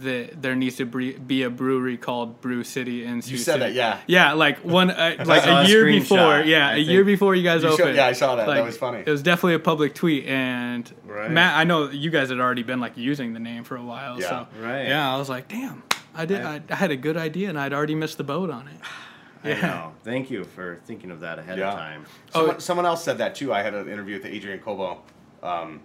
[0.00, 3.64] that there needs to be a brewery called Brioux City in Sioux you said City.
[3.64, 3.98] that, yeah.
[4.06, 6.40] Yeah, like one, uh, like a a year screenshot, before.
[6.40, 7.96] Yeah, I a year before you guys You showed- opened.
[7.96, 8.46] yeah, I saw that.
[8.46, 9.00] That was funny.
[9.00, 11.30] It was definitely a public tweet, and Right.
[11.30, 14.18] Matt, I know you guys had already been like using the name for a while.
[14.18, 14.28] Yeah.
[14.28, 14.88] so Right.
[14.88, 15.82] Yeah, I was like, damn,
[16.14, 16.40] I did.
[16.42, 18.80] I, I had a good idea, and I'd already missed the boat on it.
[19.44, 19.92] I know.
[20.04, 21.72] Thank you for thinking of that ahead Yeah.
[21.72, 22.06] of time.
[22.32, 22.58] Someone, Oh.
[22.60, 23.52] someone else said that too.
[23.52, 25.02] I had an interview with Adrian Cobo,
[25.42, 25.80] um,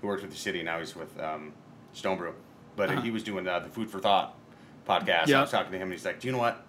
[0.00, 0.62] who works with the city.
[0.62, 1.52] Now he's with um,
[1.92, 2.34] Stone Brew.
[2.76, 3.00] But Uh-huh.
[3.02, 4.34] he was doing uh, the Food for Thought
[4.88, 5.26] podcast.
[5.28, 5.38] Yeah.
[5.38, 6.64] I was talking to him, and he's like, Do you know what?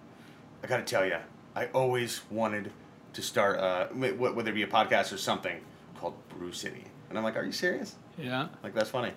[0.62, 1.16] I got to tell you,
[1.56, 2.70] I always wanted
[3.14, 5.56] to start, uh, wh- wh- whether it be a podcast or something,
[5.98, 6.84] called Brioux City.
[7.08, 7.94] And I'm like, Are you serious?
[8.18, 9.12] Yeah, Like, that's funny.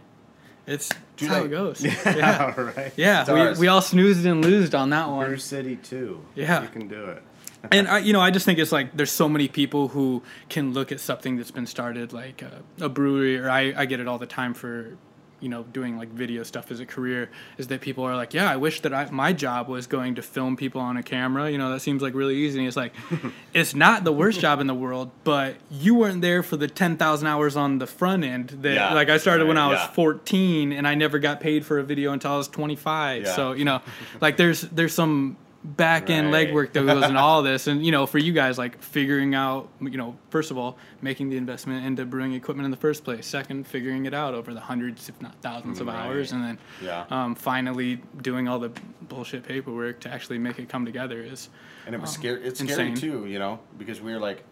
[0.65, 1.83] it's, it's how it goes.
[2.05, 2.91] Yeah, All right.
[2.95, 3.21] yeah.
[3.21, 3.57] It's ours.
[3.59, 5.25] We, we all snoozed and loosed on that one.
[5.27, 6.23] Brioux City too.
[6.35, 6.63] Yeah.
[6.63, 7.23] You can do it.
[7.71, 10.73] and I, you know, I just think it's like there's so many people who can
[10.73, 14.07] look at something that's been started, like a, a brewery, or I, I get it
[14.07, 14.97] all the time for,
[15.39, 17.29] you know, doing like video stuff as a career.
[17.57, 20.21] Is that people are like, yeah, I wish that I, my job was going to
[20.21, 21.49] film people on a camera.
[21.49, 22.59] You know, that seems like really easy.
[22.59, 22.93] And it's like,
[23.53, 26.97] it's not the worst job in the world, but you weren't there for the ten
[26.97, 28.49] thousand hours on the front end.
[28.61, 29.91] That Yeah, like I started when I was yeah.
[29.91, 33.23] 14 and I never got paid for a video until I was 25.
[33.23, 33.35] Yeah.
[33.35, 33.81] So you know,
[34.21, 35.37] like there's there's some
[35.75, 36.47] back end Right.
[36.49, 39.67] legwork that goes in all this, and you know, for you guys, like figuring out,
[39.81, 43.25] you know, first of all, making the investment into brewing equipment in the first place.
[43.27, 47.05] Second, figuring it out over the hundreds, if not thousands, of hours, and then Yeah.
[47.09, 48.71] um, finally doing all the
[49.09, 51.49] bullshit paperwork to actually make it come together is
[51.85, 52.41] And it was scary.
[52.43, 54.43] It's scary too, you know, because we were like,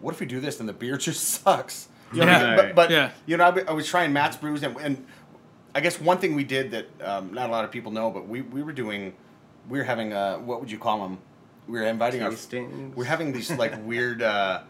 [0.00, 2.56] "What if we do this and the beer just sucks?" You Yeah.
[2.56, 3.10] but, but Yeah.
[3.26, 5.06] you know, I, was trying Matt's brews, and, and
[5.74, 8.28] I guess one thing we did that um, not a lot of people know, but
[8.28, 9.14] we, we were doing,
[9.68, 11.18] we were having uh, what would you call them?
[11.68, 12.90] We were inviting Tastings?
[12.90, 14.62] our, we're having these like weird, uh,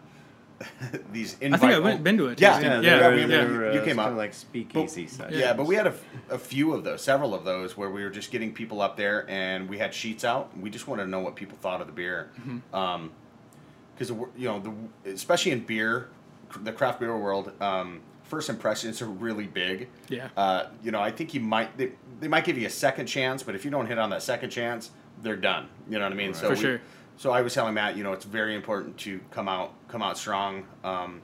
[1.11, 1.57] these invite.
[1.59, 2.39] I think I went, been to it.
[2.39, 3.43] Yeah, Yeah, yeah, they were, we- they yeah.
[3.45, 4.15] were, you it's came kinda up.
[4.17, 5.33] like speakeasy But- size.
[5.33, 8.03] Yeah, but we had a, f- a few of those, several of those, where we
[8.03, 10.55] were just getting people up there, and we had sheets out.
[10.57, 12.29] We just wanted to know what people thought of the beer,
[12.71, 16.09] because you know, the, especially in beer,
[16.49, 19.89] cr- the craft beer world, um, first impressions are really big.
[20.09, 20.29] Yeah.
[20.35, 23.43] Uh, you know, I think you might they, they might give you a second chance,
[23.43, 25.67] but if you don't hit on that second chance, they're done.
[25.89, 26.33] You know what I mean?
[26.33, 26.81] So For we- sure.
[27.15, 30.17] So I was telling Matt, you know, it's very important to come out come out
[30.17, 30.65] strong.
[30.83, 31.21] Um,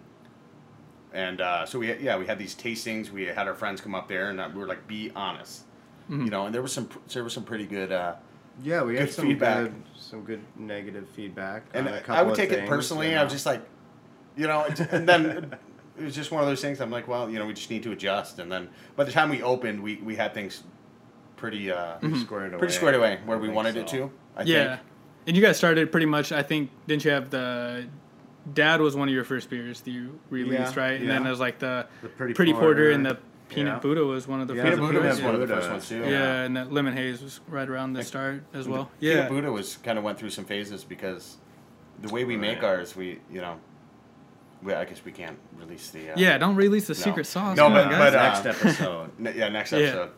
[1.13, 3.09] and uh, so we yeah we had these tastings.
[3.09, 5.63] We had our friends come up there, and uh, we were like, be honest,
[6.09, 6.25] Mm-hmm.
[6.25, 6.45] you know.
[6.45, 7.91] And there was some there was some pretty good.
[7.91, 8.15] Uh,
[8.62, 9.63] Yeah, we had some feedback.
[9.63, 11.63] good, some good negative feedback.
[11.73, 13.09] and on a I couple would of take it personally.
[13.12, 13.62] you I was just like,
[14.38, 15.55] you know, and then
[15.99, 16.79] it was just one of those things.
[16.79, 18.39] I'm like, well, you know, we just need to adjust.
[18.39, 20.63] And then by the time we opened, we, we had things
[21.35, 22.59] pretty uh, squared away.
[22.59, 24.12] pretty squared away where I we think wanted it to.
[24.35, 24.67] I yeah.
[24.75, 24.88] think.
[25.27, 26.31] And you guys started pretty much.
[26.31, 27.88] I think didn't you have the
[28.53, 30.99] Dad was one of your first beers that you released, Yeah, right?
[30.99, 31.27] And then yeah.
[31.27, 33.17] it was like the, The Pretty Porter, Porter, and the
[33.49, 33.79] Peanut yeah.
[33.79, 35.89] Buddha was one of the Yeah, first Peanut Buddha was one of the first ones
[35.89, 36.01] too.
[36.01, 38.89] Yeah, and that Lemon Haze was right around the start as well.
[38.99, 41.38] Yeah, Peanut Buddha was kind of went through some phases because
[42.01, 43.59] the way we make ours, we you know,
[44.63, 46.12] we, I guess we can't release the.
[46.12, 46.38] Uh, yeah.
[46.38, 47.00] Don't release the No.
[47.00, 47.56] secret sauce.
[47.58, 49.10] No, come but- on, but, uh, next episode.
[49.19, 49.78] ne- yeah, next Yeah.
[49.80, 50.10] episode.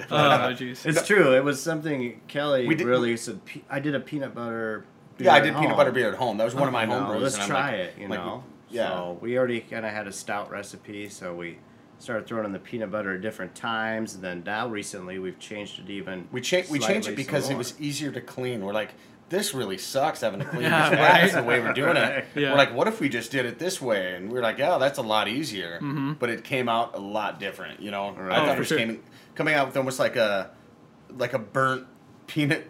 [0.10, 0.16] oh
[0.58, 0.86] jeez.
[0.86, 1.34] It's true.
[1.34, 3.44] It was something Kelly We did- really said.
[3.44, 4.84] pe- I did a peanut butter.
[5.18, 5.76] beer Yeah, I at did peanut home.
[5.76, 6.36] butter beer at home.
[6.38, 7.22] That was one of my home brews.
[7.22, 7.94] Let's and try like- it.
[7.98, 8.44] You like, know.
[8.70, 8.88] yeah.
[8.88, 11.58] So we already kind of had a stout recipe, so we
[11.98, 14.14] started throwing in the peanut butter at different times.
[14.14, 16.28] And then now recently we've changed it even.
[16.32, 18.64] We changed we changed it because some it was easier to clean.
[18.64, 18.94] We're like,
[19.30, 21.20] this really sucks having to clean Yeah, this right.
[21.22, 22.24] That's the way we're doing it.
[22.36, 22.50] Yeah.
[22.52, 24.14] We're like, what if we just did it this way?
[24.14, 25.76] And we are like, oh, that's a lot easier.
[25.82, 26.12] Mm-hmm.
[26.14, 27.80] But it came out a lot different.
[27.80, 28.32] You know, Right.
[28.38, 28.78] I Oh, thought for it was sure.
[28.78, 29.02] came,
[29.34, 30.50] coming out with almost like a
[31.16, 31.86] like a burnt
[32.26, 32.64] peanut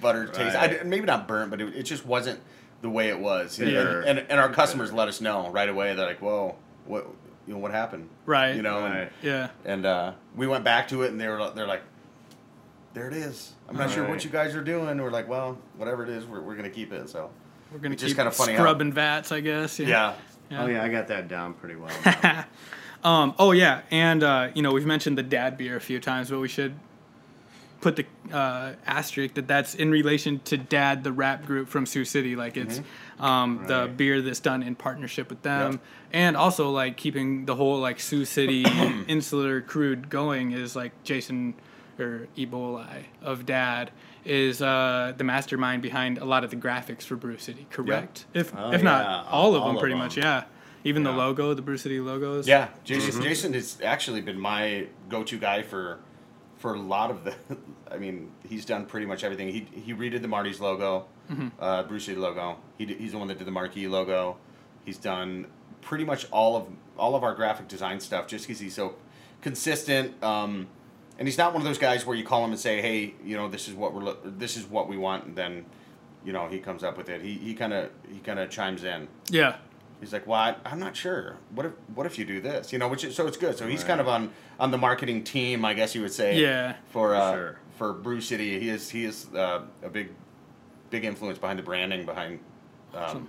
[0.00, 0.56] butter taste.
[0.56, 2.40] I, maybe not burnt, but it, it just wasn't
[2.80, 3.58] the way it was.
[3.58, 4.00] And- Bitter.
[4.00, 5.94] And, and, and our customers let us know right away.
[5.94, 7.06] They're like, whoa, what
[7.46, 8.08] you know what happened?
[8.26, 8.54] Right.
[8.56, 8.84] You know.
[8.84, 9.12] and- Right.
[9.22, 9.50] Yeah.
[9.64, 11.82] and uh, we went back to it, and they were they're like,
[12.94, 15.00] "There it is." I'm not sure what you guys are doing.
[15.00, 17.30] We're like, "Well, whatever it is, we're, we're gonna keep it." So
[17.72, 19.78] We're gonna It's just kinda funny how- scrubbing vats, I guess.
[19.78, 20.14] yeah,
[20.50, 21.90] Oh yeah, I got that down pretty well.
[23.04, 26.30] Um, oh yeah, and uh, you know we've mentioned the dad beer a few times,
[26.30, 26.74] but we should
[27.80, 32.04] put the uh, asterisk that that's in relation to Dad, the rap group from Sioux
[32.04, 32.36] City.
[32.36, 32.80] Like it's
[33.18, 35.80] um, the beer that's done in partnership with them, Yep.
[36.12, 38.64] and also like keeping the whole like Sioux City
[39.08, 41.54] insular crude going is like Jason
[41.98, 42.86] or Ebola
[43.22, 43.90] of Dad
[44.24, 47.66] is uh, the mastermind behind a lot of the graphics for Brioux City.
[47.70, 48.24] Correct?
[48.34, 49.98] If Oh, if yeah, not all of all them, of pretty them.
[50.00, 50.16] much.
[50.16, 50.44] Yeah.
[50.84, 52.48] Even the logo, the Brioux City logos.
[52.48, 52.68] yeah.
[52.84, 56.00] Jason Jason has actually been my go-to guy for
[56.56, 57.34] for a lot of the.
[57.90, 59.48] I mean, he's done pretty much everything.
[59.48, 61.06] He he redid the Marty's logo,
[61.60, 62.56] uh, Brioux City logo.
[62.78, 64.38] He did, he's the one that did the marquee logo.
[64.84, 65.46] He's done
[65.82, 68.94] pretty much all of all of our graphic design stuff just because he's so
[69.40, 70.20] consistent.
[70.22, 70.68] Um,
[71.22, 73.36] and he's not one of those guys where you call him and say, "Hey, you
[73.36, 75.64] know, this is what we're this is what we want," and then,
[76.24, 77.22] you know, he comes up with it.
[77.22, 79.06] He he kind of he kind of chimes in.
[79.30, 79.58] Yeah.
[80.00, 81.36] He's like, "Well, I, I'm not sure.
[81.54, 82.72] What if what if you do this?
[82.72, 83.56] You know, which is, so it's good.
[83.56, 83.86] So he's Right.
[83.86, 86.40] kind of on on the marketing team, I guess you would say.
[86.40, 86.74] Yeah.
[86.90, 87.58] For uh, Sure.
[87.78, 90.08] for Brioux City, he is he is uh, a big
[90.90, 92.40] big influence behind the branding behind
[92.94, 93.28] um, Brew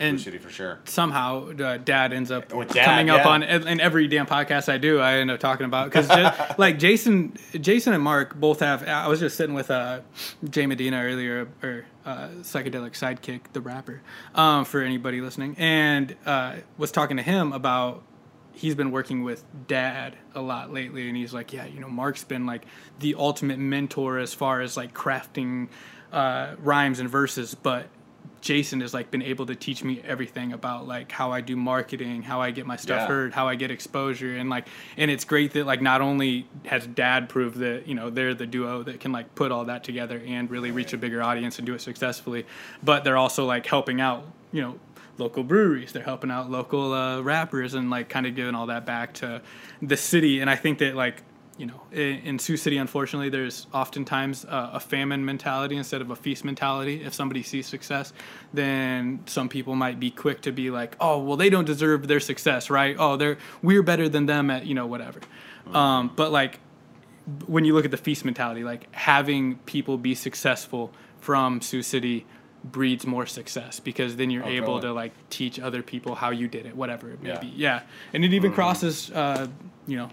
[0.00, 0.78] And City for sure.
[0.84, 3.28] somehow uh, dad ends up With Dad, coming up yeah.
[3.28, 5.00] on in every damn podcast I do.
[5.00, 6.08] I end up talking about because
[6.58, 8.86] like Jason, Jason and Mark both have.
[8.86, 10.00] I was just sitting with uh,
[10.48, 14.00] Jay Medina earlier, or uh, psychedelic sidekick, the rapper,
[14.36, 18.04] um, for anybody listening, and uh, was talking to him about.
[18.52, 22.24] He's been working with dad a lot lately, and he's like, "Yeah, you know, Mark's
[22.24, 22.66] been like
[22.98, 25.68] the ultimate mentor as far as like crafting
[26.12, 27.86] uh, rhymes and verses, but
[28.40, 32.22] Jason has like been able to teach me everything about like how I do marketing,
[32.22, 33.06] how I get my stuff Yeah.
[33.06, 36.86] heard, how I get exposure, and like, and it's great that like not only has
[36.86, 40.22] Dad proved that you know they're the duo that can like put all that together
[40.26, 42.46] and really reach a bigger audience and do it successfully,
[42.82, 44.78] but they're also like helping out you know
[45.18, 48.86] local breweries, they're helping out local uh, rappers and like kind of giving all that
[48.86, 49.42] back to
[49.82, 51.22] the city, and I think that like
[51.58, 56.10] you know, in, in Sioux City, unfortunately, there's oftentimes uh, a famine mentality instead of
[56.10, 57.02] a feast mentality.
[57.02, 58.12] If somebody sees success,
[58.54, 62.20] then some people might be quick to be like, "Oh, well, they don't deserve their
[62.20, 62.94] success, right?
[62.98, 65.20] Oh, they're we're better than them at you know whatever."
[65.74, 66.60] Um, but like
[67.46, 72.24] when you look at the feast mentality, like having people be successful from Sioux City
[72.64, 74.82] breeds more success because then you're Oh, able totally.
[74.82, 77.40] to like teach other people how you did it, whatever it may Yeah.
[77.40, 77.52] be.
[77.56, 77.82] Yeah,
[78.14, 79.46] and it even crosses, uh,
[79.86, 80.10] you know,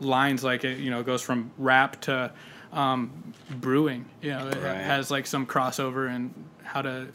[0.00, 0.78] lines like it.
[0.78, 2.32] You know, goes from rap to
[2.72, 4.04] um, brewing.
[4.22, 4.76] You know, it Right.
[4.76, 6.32] has like some crossover and
[6.62, 7.08] how to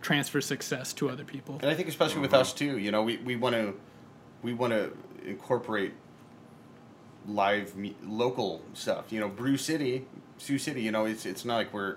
[0.00, 1.58] transfer success to other people.
[1.60, 3.74] And I think especially with us too, you know, we, we want to
[4.42, 5.92] we want to incorporate
[7.26, 9.12] live me- local stuff.
[9.12, 10.04] You know, Brioux City,
[10.38, 10.82] Sioux City.
[10.82, 11.96] You know, it's it's not like we're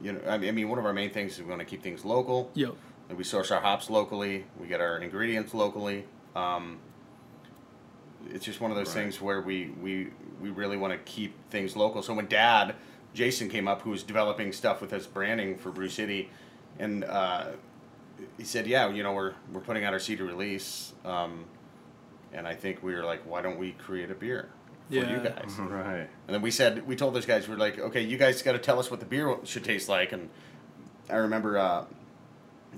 [0.00, 0.20] you know.
[0.28, 2.50] I mean, one of our main things is we want to keep things local.
[3.08, 4.44] And we source our hops locally.
[4.60, 6.04] We get our ingredients locally.
[6.36, 6.78] Um,
[8.30, 9.02] it's just one of those Right.
[9.04, 10.08] things where we, we
[10.40, 12.02] we really want to keep things local.
[12.02, 12.74] So when Dad
[13.14, 16.30] Jason came up, who was developing stuff with us branding for Brioux City,
[16.78, 17.46] and uh,
[18.36, 21.44] he said, "Yeah, you know, we're we're putting out our CD release." Um,
[22.32, 24.50] and I think we were like, "Why don't we create a beer
[24.88, 26.08] for you guys?" Right.
[26.26, 28.52] And then we said, we told those guys, we are like, okay, you guys got
[28.52, 30.12] to tell us what the beer should taste like.
[30.12, 30.28] And
[31.10, 31.84] I remember uh,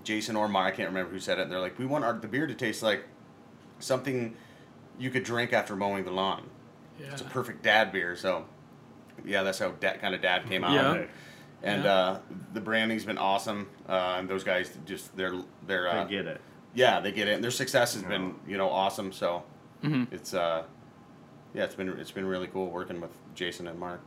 [0.04, 1.42] Jason or Mar, I can't remember who said it.
[1.42, 3.04] And they're like, we want our, the beer to taste like
[3.80, 4.36] something
[5.00, 6.44] you could drink after mowing the lawn.
[7.00, 8.14] yeah, It's a perfect dad beer.
[8.14, 8.44] So,
[9.24, 10.72] yeah, that's how that kind of dad came out.
[10.74, 10.92] Yeah.
[10.96, 11.10] Right.
[11.62, 11.92] And Yeah.
[11.94, 12.18] uh,
[12.52, 13.68] the branding's been awesome.
[13.88, 15.34] Uh, and those guys just they're
[15.66, 16.40] they're uh, I get it.
[16.74, 17.34] yeah they get it.
[17.34, 19.12] And their success has been you know awesome.
[19.12, 19.42] So
[19.84, 20.10] Mhm.
[20.12, 20.62] it's uh
[21.54, 24.00] yeah it's been it's been really cool working with Jason and Mark.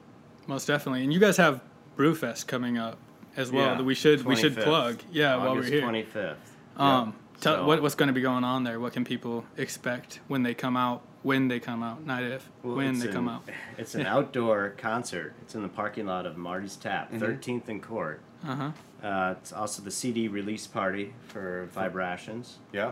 [0.47, 1.03] most definitely.
[1.03, 1.61] And you guys have
[1.97, 2.97] Brewfest coming up
[3.37, 4.99] as well Yeah, that we should we should plug.
[5.11, 5.81] Yeah, while we're here.
[5.81, 6.35] 25th.
[6.77, 8.79] Um, tell, So- what, what's going to be going on there?
[8.79, 11.01] What can people expect when they come out?
[11.23, 12.49] When they come out, not if.
[12.63, 13.43] Well, when it's they come out.
[13.77, 15.33] It's an outdoor concert.
[15.41, 17.23] It's in the parking lot of Marty's Tap, Mm-hmm.
[17.23, 18.19] 13th and Court.
[18.45, 18.71] Uh huh.
[19.07, 22.57] Uh, it's also the CD release party for Vibrations.
[22.73, 22.91] Yeah.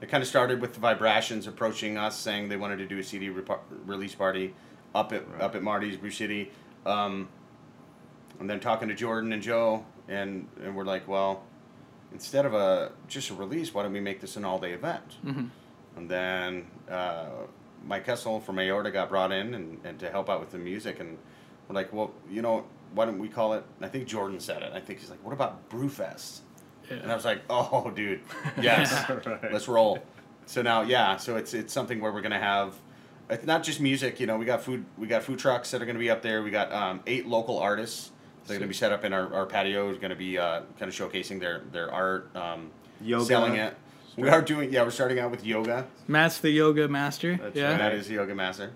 [0.00, 3.02] It kind of started with the Vibrations approaching us saying they wanted to do a
[3.02, 4.54] CD repa- release party
[4.94, 5.40] up at Right.
[5.42, 6.50] up at Marty's Brioux City.
[6.86, 7.28] Um,
[8.40, 11.44] and then talking to Jordan and Joe and and we're like, well,
[12.16, 15.16] instead of a just a release, why don't we make this an all day event?
[15.24, 15.50] Mhm.
[15.96, 17.26] And then uh,
[17.84, 20.98] Mike Kessel from Aorta got brought in and, and to help out with the music
[21.00, 21.18] and
[21.68, 23.64] we're like, well, you know, why don't we call it?
[23.82, 24.72] I think Jordan said it.
[24.72, 26.40] I think he's like, what about Brewfest?
[26.88, 28.20] And I was like, oh, dude,
[28.60, 29.52] yes, Right.
[29.52, 29.98] let's roll.
[30.46, 32.74] So now, yeah, so it's it's something where we're gonna have,
[33.28, 34.20] it's not just music.
[34.20, 36.42] You know, we got food, we got food trucks that are gonna be up there.
[36.42, 38.12] We got um, eight local artists.
[38.46, 39.90] They're gonna be set up in our, our patio.
[39.90, 43.24] Is gonna be uh, kind of showcasing their their art, um, Yoga.
[43.24, 43.76] selling it.
[44.16, 45.86] We are doing, yeah, we're starting out with yoga.
[46.08, 47.36] Matt's the yoga master.
[47.36, 47.72] That's yeah.
[47.72, 47.78] right.
[47.78, 48.72] Matt is the yoga master.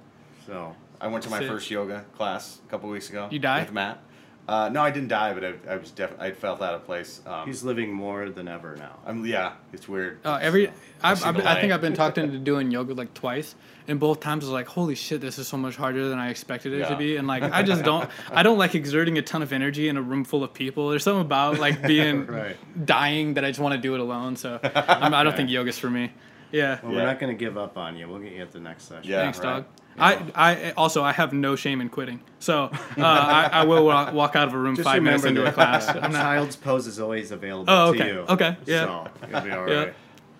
[0.46, 1.48] So, I went to my Sick.
[1.48, 3.28] first yoga class a couple weeks ago.
[3.30, 4.02] You died with Matt.
[4.50, 7.20] Uh, no, I didn't die, but I, I was def- I felt out of place.
[7.24, 8.98] Um, he's living more than ever now.
[9.06, 10.18] I'm, yeah, it's weird.
[10.26, 10.66] Uh, every
[11.00, 11.72] I've, I've, I think.
[11.72, 13.54] I've been talked into doing yoga like twice,
[13.86, 16.30] and both times I was like, "Holy shit, this is so much harder than I
[16.30, 16.88] expected it Yeah.
[16.88, 19.86] to be." And like, I just don't, I don't like exerting a ton of energy
[19.88, 20.88] in a room full of people.
[20.88, 22.56] There's something about like being Right.
[22.84, 24.34] dying that I just want to do it alone.
[24.34, 26.10] So I'm, I don't think yoga's for me.
[26.50, 26.80] Yeah.
[26.82, 26.98] Well, Yeah.
[26.98, 28.08] we're not going to give up on you.
[28.08, 29.08] We'll get you at the next session.
[29.08, 29.22] Yeah.
[29.22, 29.44] Thanks, right.
[29.44, 29.64] dog.
[29.98, 34.10] I, I also I have no shame in quitting, so uh, I, I will wa-
[34.12, 35.88] walk out of a room Just five minutes remember into a class.
[35.88, 38.12] uh, I'm not, Child's pose is always available Oh, to okay.
[38.12, 38.20] you.
[38.20, 38.84] Okay, yeah.
[38.84, 39.90] So, you'll be all Yeah.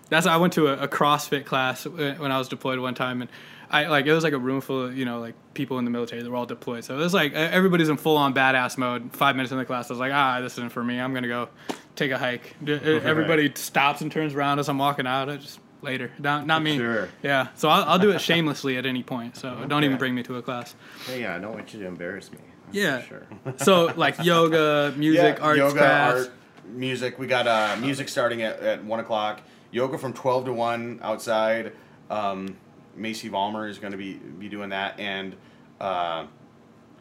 [0.09, 3.21] That's I went to a, a CrossFit class when when I was deployed one time,
[3.23, 3.31] and
[3.71, 5.91] I like it was like a room full of you know like people in the
[5.91, 6.85] military that were all deployed.
[6.85, 9.11] So it was like everybody's in full on badass mode.
[9.13, 10.99] Five minutes in the class, I was like, ah, this isn't for me.
[10.99, 11.49] I'm gonna go
[11.97, 12.57] take a hike.
[12.65, 15.29] D- Everybody stops and turns around as I'm walking out.
[15.29, 16.77] I just later, not not me.
[16.77, 17.09] Sure.
[17.23, 17.49] Yeah.
[17.55, 19.37] So I'll, I'll do it shamelessly at any point.
[19.37, 20.75] So don't even bring me to a class.
[21.07, 22.39] Hey, yeah, I don't want you to embarrass me.
[22.67, 22.99] That's Yeah.
[23.01, 23.27] for sure.
[23.59, 26.15] So like yoga, music, yeah, arts yoga, class.
[26.27, 26.33] art,
[26.67, 27.19] music.
[27.19, 29.41] We got uh, music starting at, at one o'clock.
[29.73, 31.73] Yoga from twelve to one outside.
[32.11, 32.57] Um,
[32.97, 35.37] Macy Valmer is going to be be doing that, and
[35.81, 36.27] uh,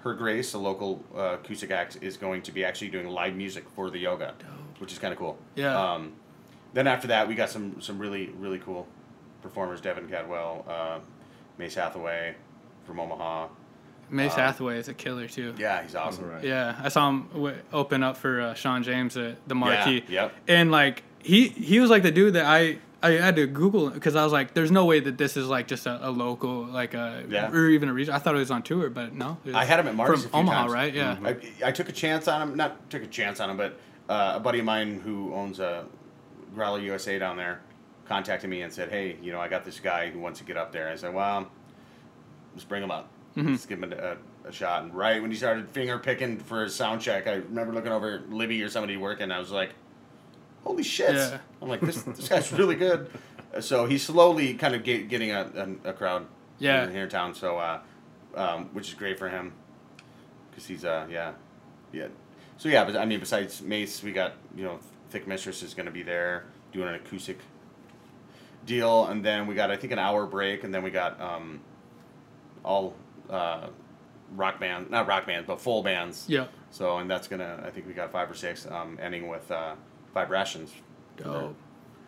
[0.02, 3.66] her Grace, a local uh, acoustic act, is going to be actually doing live music
[3.76, 4.34] for the yoga,
[4.78, 5.38] which is kind of cool.
[5.56, 5.76] Yeah.
[5.94, 6.14] Um,
[6.74, 8.88] then after that, we got some some really really cool
[9.42, 11.00] performers: Devin Cadwell, uh,
[11.58, 12.36] Mace Hathaway
[12.86, 13.48] from Omaha.
[14.12, 15.54] Mace uh, Hathaway is a killer too.
[15.58, 16.30] Yeah, he's awesome.
[16.30, 16.44] Right.
[16.44, 20.04] Yeah, I saw him w- open up for uh, Sean James at the marquee.
[20.08, 20.34] Yeah, yep.
[20.48, 24.16] And like he he was like the dude that I I had to Google because
[24.16, 26.96] I was like, there's no way that this is like just a, a local like
[26.96, 27.52] a Yeah.
[27.52, 28.14] or even a region.
[28.14, 29.38] I thought it was on tour, but no.
[29.54, 30.74] I had him at Marty's from a few Omaha, times.
[30.74, 30.94] right?
[30.94, 31.18] Yeah.
[31.24, 32.56] I, I took a chance on him.
[32.56, 33.80] Not took a chance on him, but
[34.10, 35.86] uh, a buddy of mine who owns a
[36.54, 37.62] Growler USA down there
[38.08, 40.58] contacted me and said, "Hey, you know, I got this guy who wants to get
[40.58, 41.50] up there." And I said, "Well,
[42.54, 43.54] let's bring him up." Mm-hmm.
[43.54, 44.84] Just give him a, a, shot.
[44.84, 48.16] And right when he started finger picking for his sound check, I remember looking over
[48.16, 49.32] at Libby or somebody working.
[49.32, 49.72] I was like,
[50.64, 51.38] "Holy shit!" Yeah.
[51.62, 53.10] I'm like, "This this guy's really good."
[53.62, 56.28] So he's slowly kind of get, getting a, a, a crowd
[56.60, 56.88] Yeah.
[56.90, 57.34] here in town.
[57.34, 57.80] So, uh,
[58.36, 59.54] um, which is great for him
[60.50, 61.34] because he's uh yeah
[61.92, 62.08] yeah.
[62.58, 64.80] So yeah, but I mean, besides Mace, we got you know
[65.10, 67.40] Thick Mistress is going to be there doing an acoustic
[68.66, 71.62] deal, and then we got I think an hour break, and then we got um,
[72.64, 72.96] all
[73.30, 73.68] uh,
[74.36, 76.26] rock band, not rock bands, but full bands.
[76.28, 76.48] Yeah.
[76.72, 79.76] So and that's gonna I think we got five or six, um, ending with uh,
[80.14, 80.72] five rations.
[81.18, 81.56] for Dope.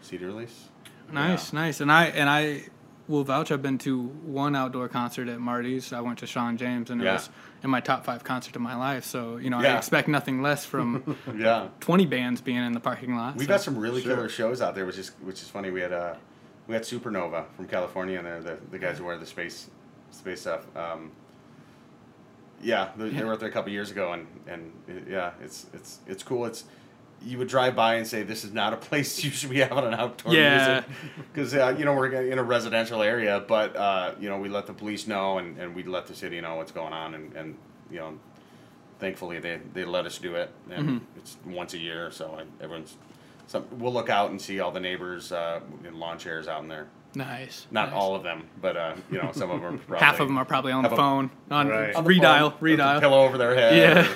[0.01, 0.69] CD release.
[1.11, 1.81] Nice, nice.
[1.81, 2.63] And I and I
[3.11, 3.51] will vouch.
[3.51, 5.93] I've been to one outdoor concert at Marty's.
[5.93, 7.13] I went to Sean James, and it Yeah.
[7.13, 7.29] was
[7.63, 9.03] in my top five concert of my life.
[9.05, 11.67] So you know, I expect nothing less from Yeah.
[11.79, 13.35] twenty bands being in the parking lot.
[13.35, 13.49] We so.
[13.49, 14.15] got some really Sure.
[14.15, 15.69] killer shows out there, which is which is funny.
[15.69, 16.15] We had uh,
[16.67, 19.69] we had Supernova from California, and they're the, the guys who wear the space
[20.11, 20.65] space stuff.
[20.75, 21.11] Um,
[22.63, 25.67] yeah, they, they were out there a couple years ago, and and it- yeah, it's
[25.73, 26.45] it's it's cool.
[26.45, 26.63] It's
[27.23, 29.83] you would drive by and say this is not a place you should be having
[29.85, 30.81] an outdoor Yeah.
[30.83, 30.89] music
[31.31, 34.65] because uh, you know we're in a residential area, but uh, you know we let
[34.67, 37.55] the police know and, and we let the city know what's going on, and, and
[37.91, 38.17] you know
[38.99, 41.17] thankfully they, they let us do it and Mm-hmm.
[41.17, 42.95] it's once a year so I, everyone's
[43.47, 46.67] some, we'll look out and see all the neighbors uh, in lawn chairs out in
[46.69, 47.65] there nice.
[47.71, 47.95] not nice.
[47.99, 50.37] all of them but uh, you know some of them are probably Half of them
[50.37, 51.95] are probably on the have a- phone on Right.
[51.95, 52.99] on the redial, phone with a redial.
[52.99, 54.07] pillow over their head Yeah.
[54.11, 54.15] or,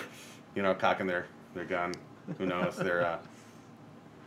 [0.55, 1.25] you know cocking their,
[1.55, 1.93] their gun
[2.37, 3.17] who knows they're uh,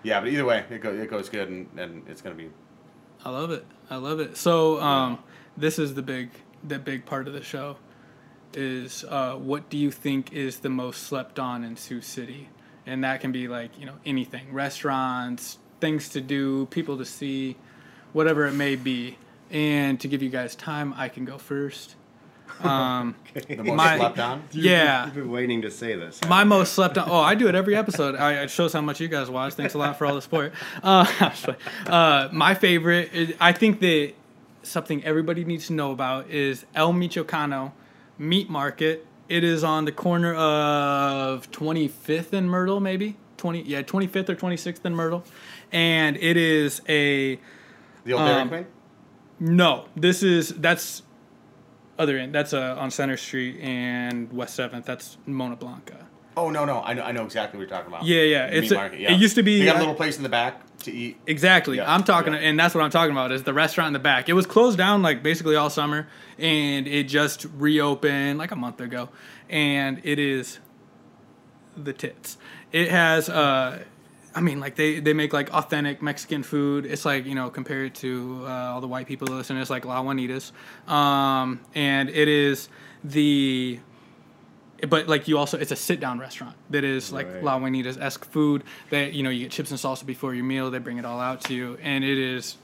[0.03, 2.51] yeah but either way it, go, it goes good and, and it's gonna be
[3.25, 3.67] I love it.
[3.91, 4.37] I love it.
[4.37, 5.19] So um,
[5.57, 6.31] this is the big
[6.65, 7.77] the big part of the show
[8.55, 12.49] is uh, what do you think is the most slept on in Sioux City?
[12.87, 14.53] And that can be like, you know, anything.
[14.53, 17.57] Restaurants, things to do, people to see,
[18.13, 19.19] whatever it may be.
[19.51, 21.97] And to give you guys time, I can go first.
[22.61, 25.07] Um, the most My- slept on yeah.
[25.07, 26.21] You've been waiting to say this.
[26.29, 26.47] My you?
[26.47, 27.09] most slept on.
[27.09, 28.17] Oh, I do it every episode.
[28.17, 29.55] I, it shows how much you guys watch.
[29.55, 30.53] Thanks a lot for all the support.
[30.83, 31.07] Uh,
[31.87, 34.13] uh, my favorite, is, I think that
[34.63, 37.73] something everybody needs to know about is El Michoacano
[38.19, 39.07] Meat Market.
[39.29, 43.63] It is on the corner of 25th and Myrtle, maybe 20.
[43.63, 45.25] Yeah, 25th or 26th and Myrtle,
[45.73, 47.39] and it is a
[48.05, 48.67] the old Dairy Um, Queen
[49.41, 49.87] no.
[49.95, 51.03] This is that's
[51.99, 52.35] other end.
[52.35, 54.87] That's uh, on Center Street and West Seventh.
[54.87, 56.07] That's Mona Blanca.
[56.37, 58.71] oh no no I know, I know exactly what you're talking about Yeah, yeah, it's
[58.71, 60.93] a- market, it used to be- they got a little place in the back to
[60.93, 61.79] eat Exactly.
[61.79, 62.39] Yeah, I'm talking, yeah.
[62.39, 64.29] and that's what I'm talking about is the restaurant in the back.
[64.29, 66.07] It was closed down like basically all summer,
[66.39, 69.09] and it just reopened like a month ago,
[69.51, 70.61] and it is
[71.77, 72.39] the tits.
[72.71, 73.83] It has, uh,
[74.35, 76.87] I mean, like they they make like authentic Mexican food.
[76.87, 79.85] It's like you know compared to uh, all the white people that listen, it's like
[79.85, 80.53] La Juanitas,
[80.91, 82.69] um, and it is
[83.03, 83.81] the
[84.89, 87.43] but like you also it's a sit down restaurant that is like Right.
[87.43, 90.71] La Juanitas esque food that you know you get chips and salsa before your meal
[90.71, 92.57] they bring it all out to you and it is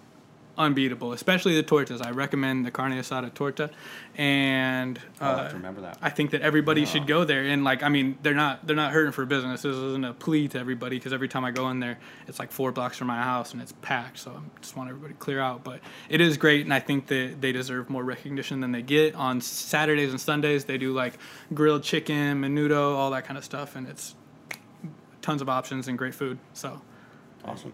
[0.57, 2.05] unbeatable especially the tortas.
[2.05, 3.71] I recommend the carne asada torta
[4.17, 5.99] and I'll uh, have to remember that.
[6.01, 8.93] I think that everybody should go there and like I mean they're not they're not
[8.93, 9.63] hurting for business.
[9.63, 11.99] This isn't a plea to everybody because every time I go in there
[12.29, 15.15] it's like four blocks from my house and it's packed so I just want everybody
[15.15, 18.61] to clear out but it is great and I think that they deserve more recognition
[18.61, 19.15] than they get.
[19.17, 21.15] On Saturdays and Sundays they do like
[21.53, 24.15] grilled chicken menudo all that kind of stuff and it's
[25.23, 26.81] tons of options and great food so.
[27.45, 27.73] Awesome.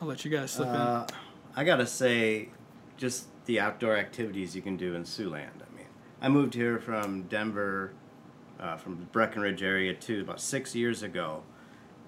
[0.00, 1.06] I'll let you guys slip Uh,
[1.58, 2.50] I gotta say,
[2.96, 5.58] just the outdoor activities you can do in Siouxland.
[5.60, 5.88] I mean,
[6.22, 7.94] I moved here from Denver,
[8.60, 11.42] uh, from the Breckenridge area too, about six years ago.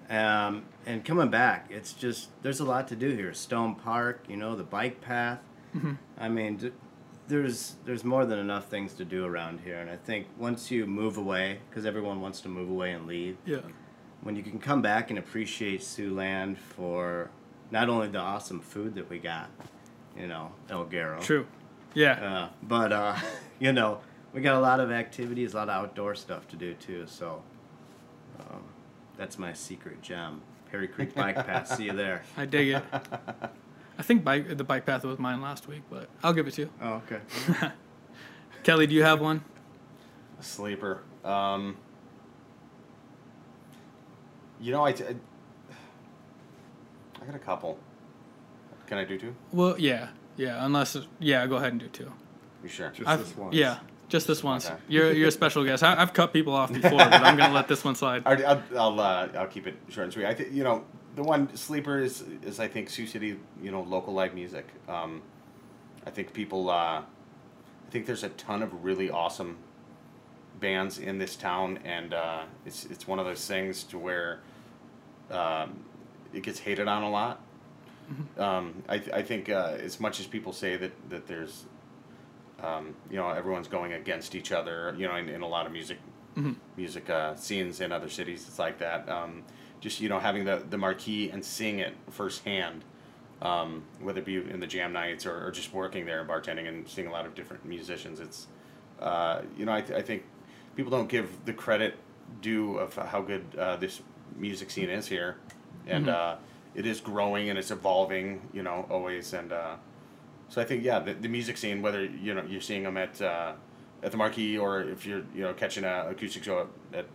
[0.09, 3.33] Um, and coming back, it's just there's a lot to do here.
[3.33, 5.41] Stone Park, you know, the bike path.
[6.17, 6.71] I mean,
[7.27, 9.81] there's there's more than enough things to do around here.
[9.81, 13.35] And I think once you move away, because everyone wants to move away and leave,
[13.45, 13.59] yeah
[14.21, 17.29] when you can come back and appreciate Siouxland for
[17.71, 19.49] not only the awesome food that we got,
[20.17, 21.21] you know, El Garo.
[21.21, 21.45] true
[21.93, 23.15] yeah Uh, but uh,
[23.59, 23.99] you know,
[24.33, 27.05] we got a lot of activities, a lot of outdoor stuff to do too.
[27.07, 27.41] So
[28.39, 28.63] um,
[29.17, 30.41] that's my secret gem.
[30.69, 31.67] Perry Creek Bike Path.
[31.75, 32.23] See you there.
[32.37, 32.83] I dig it
[33.99, 36.61] I think bike the bike path was mine last week but I'll give it to
[36.61, 37.19] you Oh, okay.
[38.63, 39.43] Kelly do you have one
[40.39, 41.03] A sleeper.
[41.23, 41.77] Um,
[44.59, 45.03] you know, I, t-
[47.21, 47.77] I got a couple.
[48.87, 49.35] Can I do two?
[49.51, 50.65] Well, yeah, yeah.
[50.65, 52.11] Unless, yeah, go ahead and do two.
[52.63, 52.89] You sure?
[52.89, 53.55] Just I've- this once.
[53.55, 54.65] Yeah, just this once.
[54.67, 54.75] Okay.
[54.87, 55.83] You're you're a special guest.
[55.83, 58.23] I, I've cut people off before, but I'm gonna let this one slide.
[58.25, 60.25] I'll I'll I'll, uh, I'll keep it short and sweet.
[60.25, 60.83] I think you know
[61.15, 63.39] the one sleeper is is I think Sioux City.
[63.61, 64.67] You know, local live music.
[64.87, 65.21] Um,
[66.05, 66.69] I think people.
[66.69, 67.03] Uh, I
[67.87, 69.57] I think there's a ton of really awesome
[70.59, 74.39] bands in this town, and uh, it's it's one of those things to where
[75.29, 75.83] um,
[76.33, 77.41] it gets hated on a lot.
[78.37, 81.65] Um, I, th- I think uh, as much as people say that that there's
[82.61, 85.71] um, you know everyone's going against each other you know in, in a lot of
[85.71, 85.97] music
[86.77, 89.07] music uh, scenes in other cities it's like that.
[89.09, 89.43] Um,
[89.79, 92.83] just you know having the, the marquee and seeing it firsthand
[93.41, 96.67] um, whether it be in the jam nights or, or just working there and bartending
[96.67, 98.47] and seeing a lot of different musicians it's
[98.99, 100.23] uh, you know I, th- I think
[100.75, 101.95] people don't give the credit
[102.41, 104.01] due of how good uh, this
[104.37, 105.37] music scene is here
[105.87, 106.35] and uh,
[106.75, 109.75] it is growing and it's evolving you know always and uh,
[110.51, 113.21] so I think yeah, the, the music scene, whether you know you're seeing them at
[113.21, 113.53] uh,
[114.03, 117.05] at the Marquee or if you're you know catching a acoustic show at, at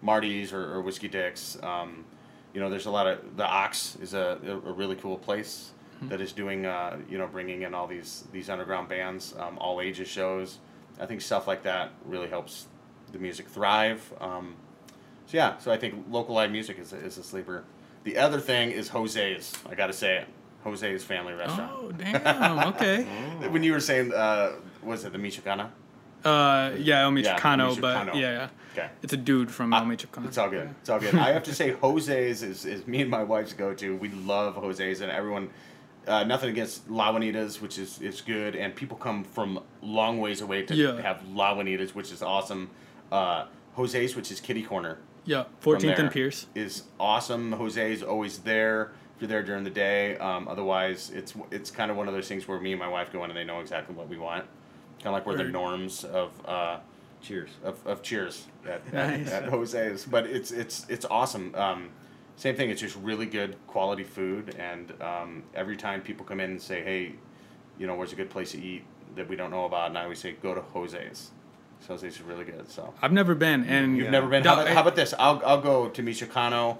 [0.00, 2.06] Marty's or, or Whiskey Dick's, um,
[2.54, 6.22] you know there's a lot of the Ox is a, a really cool place that
[6.22, 10.08] is doing uh, you know bringing in all these these underground bands, um, all ages
[10.08, 10.58] shows.
[10.98, 12.68] I think stuff like that really helps
[13.12, 14.00] the music thrive.
[14.18, 14.56] Um,
[15.26, 17.64] so yeah, so I think local live music is a, is a sleeper.
[18.04, 19.52] The other thing is Jose's.
[19.68, 20.28] I got to say it.
[20.64, 21.72] Jose's Family Restaurant.
[21.74, 22.58] Oh damn.
[22.74, 23.04] Okay.
[23.50, 25.70] When you were saying, uh, was it the Michoacana?
[26.24, 28.48] Uh, yeah, El Yeah, Michoacano, but yeah, yeah.
[28.72, 28.88] Okay.
[29.02, 30.26] It's a dude from El Michoacano.
[30.26, 30.68] It's all good.
[30.80, 31.14] It's all good.
[31.14, 33.96] I have to say, Jose's is, is me and my wife's go to.
[33.96, 35.50] We love Jose's, and everyone.
[36.06, 40.40] Uh, nothing against La Juanitas, which is, is good, and people come from long ways
[40.40, 41.00] away to Yeah.
[41.02, 42.70] have La Juanitas, which is awesome.
[43.12, 43.44] Uh,
[43.76, 46.46] Jose's, which is Kitty Corner, Yeah, 14th and Pierce.
[46.54, 47.52] is awesome.
[47.52, 50.16] Jose's is always there if you're there during the day.
[50.16, 53.12] Um, otherwise, it's it's kind of one of those things where me and my wife
[53.12, 54.44] go in and they know exactly what we want.
[55.02, 56.78] Kind of like we're the norms of uh,
[57.20, 57.50] Cheers.
[57.62, 59.30] of, of Cheers at, Nice.
[59.30, 60.06] at, at Jose's.
[60.06, 61.54] But it's it's it's awesome.
[61.54, 61.90] Um,
[62.36, 62.70] same thing.
[62.70, 66.82] It's just really good quality food, and um, every time people come in and say,
[66.82, 67.16] "Hey,
[67.78, 70.04] you know, where's a good place to eat that we don't know about?" and I
[70.04, 71.32] always say, "Go to Jose's."
[71.80, 72.70] So Jose's is really good.
[72.70, 72.92] So.
[73.00, 74.44] I've never been, and You've never been.
[74.44, 75.14] How about, how about this?
[75.18, 76.78] I'll, I'll go to Michoacano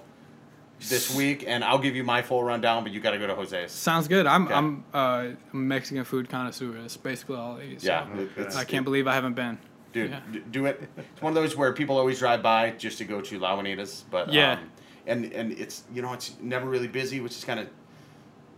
[0.88, 2.82] this week, and I'll give you my full rundown.
[2.84, 3.72] But you got to go to Jose's.
[3.72, 4.26] Sounds good.
[4.26, 4.54] I'm Okay.
[4.54, 6.72] I'm uh, a Mexican food connoisseur.
[6.80, 7.80] That's basically all I eat.
[7.82, 8.28] so Yeah, Okay.
[8.42, 9.58] it's, I can't believe I haven't been.
[9.92, 10.20] dude, yeah.
[10.30, 10.88] d- do it.
[10.96, 14.04] It's one of those where people always drive by just to go to La Juanitas,
[14.10, 14.52] but Yeah.
[14.54, 14.70] um,
[15.06, 17.68] and and it's you know it's never really busy, which is kind of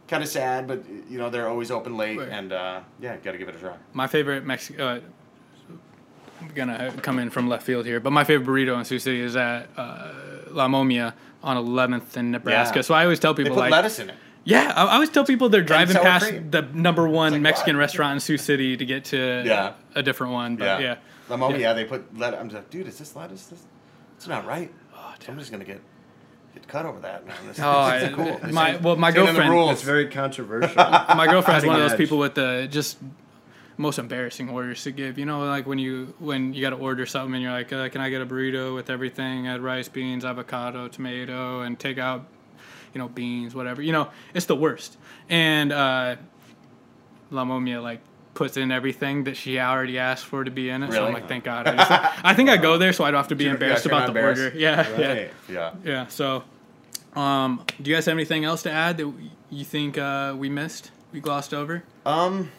[0.08, 2.28] kind of sad, but you know they're always open late, Right.
[2.28, 3.76] and uh, yeah, got to give it a try.
[3.92, 4.80] My favorite Mexican.
[4.80, 5.00] Uh,
[6.54, 9.36] gonna come in from left field here, but my favorite burrito in Sioux City is
[9.36, 10.12] at uh,
[10.50, 12.78] La Momia on 11th in Nebraska.
[12.78, 12.82] Yeah.
[12.82, 14.16] So I always tell They people put like, lettuce in it.
[14.44, 16.50] yeah, I, I always tell people they're driving past cream.
[16.50, 17.80] the number one like, Mexican what?
[17.80, 19.72] restaurant in Sioux City to get to Yeah.
[19.94, 20.56] a different one.
[20.56, 20.96] But Yeah, yeah,
[21.28, 21.72] La Momia, Yeah.
[21.72, 22.40] they put lettuce.
[22.40, 23.46] I'm just like, dude, is this lettuce?
[23.46, 23.62] This,
[24.16, 24.70] it's not right.
[24.94, 25.26] Oh, dude.
[25.26, 25.80] Somebody's gonna get
[26.52, 27.36] get cut over that, man.
[27.46, 28.38] This, Oh, this I- is cool.
[28.42, 30.74] This my- well, my this ain't girlfriend- It's very controversial.
[31.16, 32.98] my girlfriend's one of those people with the just
[33.80, 35.18] most embarrassing orders to give.
[35.18, 37.88] You know, like when you when you got to order something and you're like, uh,
[37.88, 39.48] "Can I get a burrito with everything?
[39.48, 42.26] Add rice, beans, avocado, tomato, and take out,
[42.94, 44.96] you know, beans, whatever." You know, it's the worst.
[45.28, 46.16] And uh,
[47.30, 48.00] La Momia like
[48.34, 50.92] puts in everything that she already asked for to be in it.
[50.92, 51.14] So I'm Really?
[51.14, 51.66] like, thank God.
[51.66, 51.90] I, just,
[52.24, 54.12] I think I go there so I don't have to be You're- embarrassed yeah, about
[54.12, 54.46] the order.
[54.52, 54.56] embarrassed.
[54.56, 55.08] Yeah, yeah.
[55.08, 55.30] Right.
[55.48, 55.74] yeah.
[55.84, 56.06] Yeah.
[56.06, 56.44] So,
[57.14, 59.12] um, do you guys have anything else to add that
[59.50, 60.90] you think uh, we missed?
[61.12, 61.82] We glossed over?
[62.06, 62.50] Um.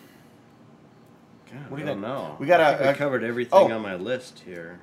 [1.51, 2.35] God, What do I you don't know.
[2.39, 3.71] We got I a- think we a- covered everything oh.
[3.71, 4.79] on my list here.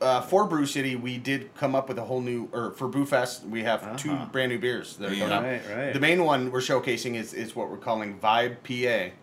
[0.00, 3.48] uh, for Brioux City, we did come up with a whole new, or for Brewfest,
[3.48, 4.26] we have two Uh-huh.
[4.30, 5.42] brand new beers that are going out.
[5.42, 5.92] Right, right.
[5.94, 9.14] The main one we're showcasing is, is what we're calling Vibe PA,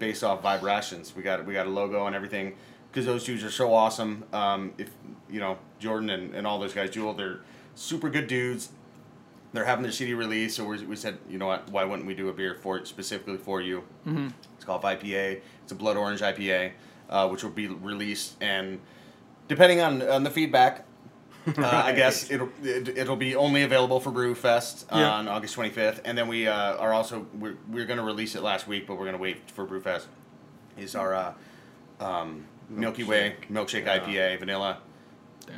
[0.00, 1.14] based off Vibe Rations.
[1.14, 2.56] We got we got a logo and everything
[2.90, 4.24] because those dudes are so awesome.
[4.32, 4.90] Um, if
[5.30, 7.40] you know Jordan and, and all those guys, Jewel, they're
[7.76, 8.70] super good dudes.
[9.52, 11.68] They're having their CD release, so we we said, you know what?
[11.70, 13.84] Why wouldn't we do a beer for it specifically for you?
[14.06, 14.28] Mm-hmm.
[14.56, 15.40] It's called IPA.
[15.62, 16.72] It's a blood orange IPA,
[17.10, 18.80] uh, which will be released, and
[19.48, 20.86] depending on on the feedback,
[21.58, 25.10] uh, I guess it'll it, it'll be only available for Brewfest Yeah.
[25.12, 28.42] on August 25th, and then we uh, are also we're, we're going to release it
[28.42, 30.06] last week, but we're going to wait for Brewfest.
[30.78, 31.34] Is our uh,
[32.00, 33.98] um, Milky Way milkshake Yeah.
[33.98, 34.78] IPA vanilla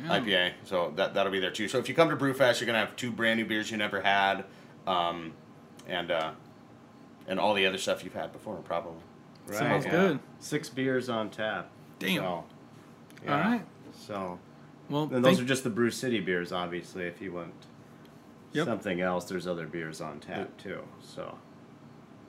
[0.03, 0.23] Damn.
[0.25, 1.67] IPA, so that that'll be there too.
[1.67, 4.01] So if you come to Brewfest, you're gonna have two brand new beers you never
[4.01, 4.43] had,
[4.85, 5.33] um,
[5.87, 6.31] and uh,
[7.27, 9.01] and all the other stuff you've had before probably.
[9.47, 9.57] Right.
[9.57, 9.91] Sounds yeah.
[9.91, 10.19] good.
[10.39, 11.69] Six beers on tap.
[11.99, 12.17] Damn.
[12.17, 12.45] So, All
[13.23, 13.51] yeah.
[13.51, 13.65] right.
[13.97, 14.39] So,
[14.89, 17.05] Well, and those are just the Brioux City beers, obviously.
[17.05, 17.53] If you want
[18.53, 18.65] Yep.
[18.65, 20.81] something else, there's other beers on tap too.
[21.01, 21.37] So,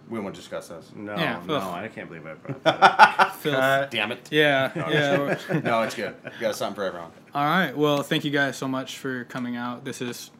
[0.08, 0.92] We won't discuss this.
[0.94, 1.74] no, Yeah, no, ugh.
[1.84, 2.80] I can't believe I brought that
[3.20, 3.34] up.
[3.36, 3.52] Phil.
[3.90, 4.28] Damn it!
[4.30, 5.60] yeah, yeah.
[5.64, 6.14] No, it's good.
[6.24, 7.10] We got something for everyone.
[7.34, 7.76] All right.
[7.76, 9.84] Well, thank you guys so much for coming out.
[9.84, 10.30] This is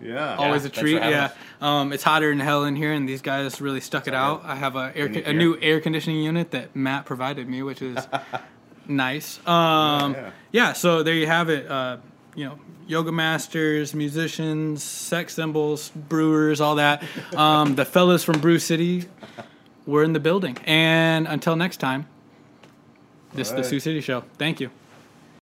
[0.00, 0.36] Yeah.
[0.36, 0.94] Always Yeah, a thanks treat.
[1.02, 1.24] having Yeah.
[1.24, 1.32] us.
[1.60, 4.42] Um, it's hotter than hell in here, and these guys really stuck it out.
[4.44, 7.82] I have a air, Good a new air conditioning unit that Matt provided me, which
[7.82, 8.06] is
[8.86, 9.38] nice.
[9.46, 11.68] Um, Yeah, yeah, So there you have it.
[11.70, 11.96] Uh,
[12.34, 17.02] you know, yoga masters, musicians, sex symbols, brewers, all that.
[17.36, 19.08] Um, the fellas from Brioux City
[19.86, 20.56] were in the building.
[20.64, 22.08] And until next time,
[23.32, 24.24] this is the Sioux City Show.
[24.38, 24.70] Thank you.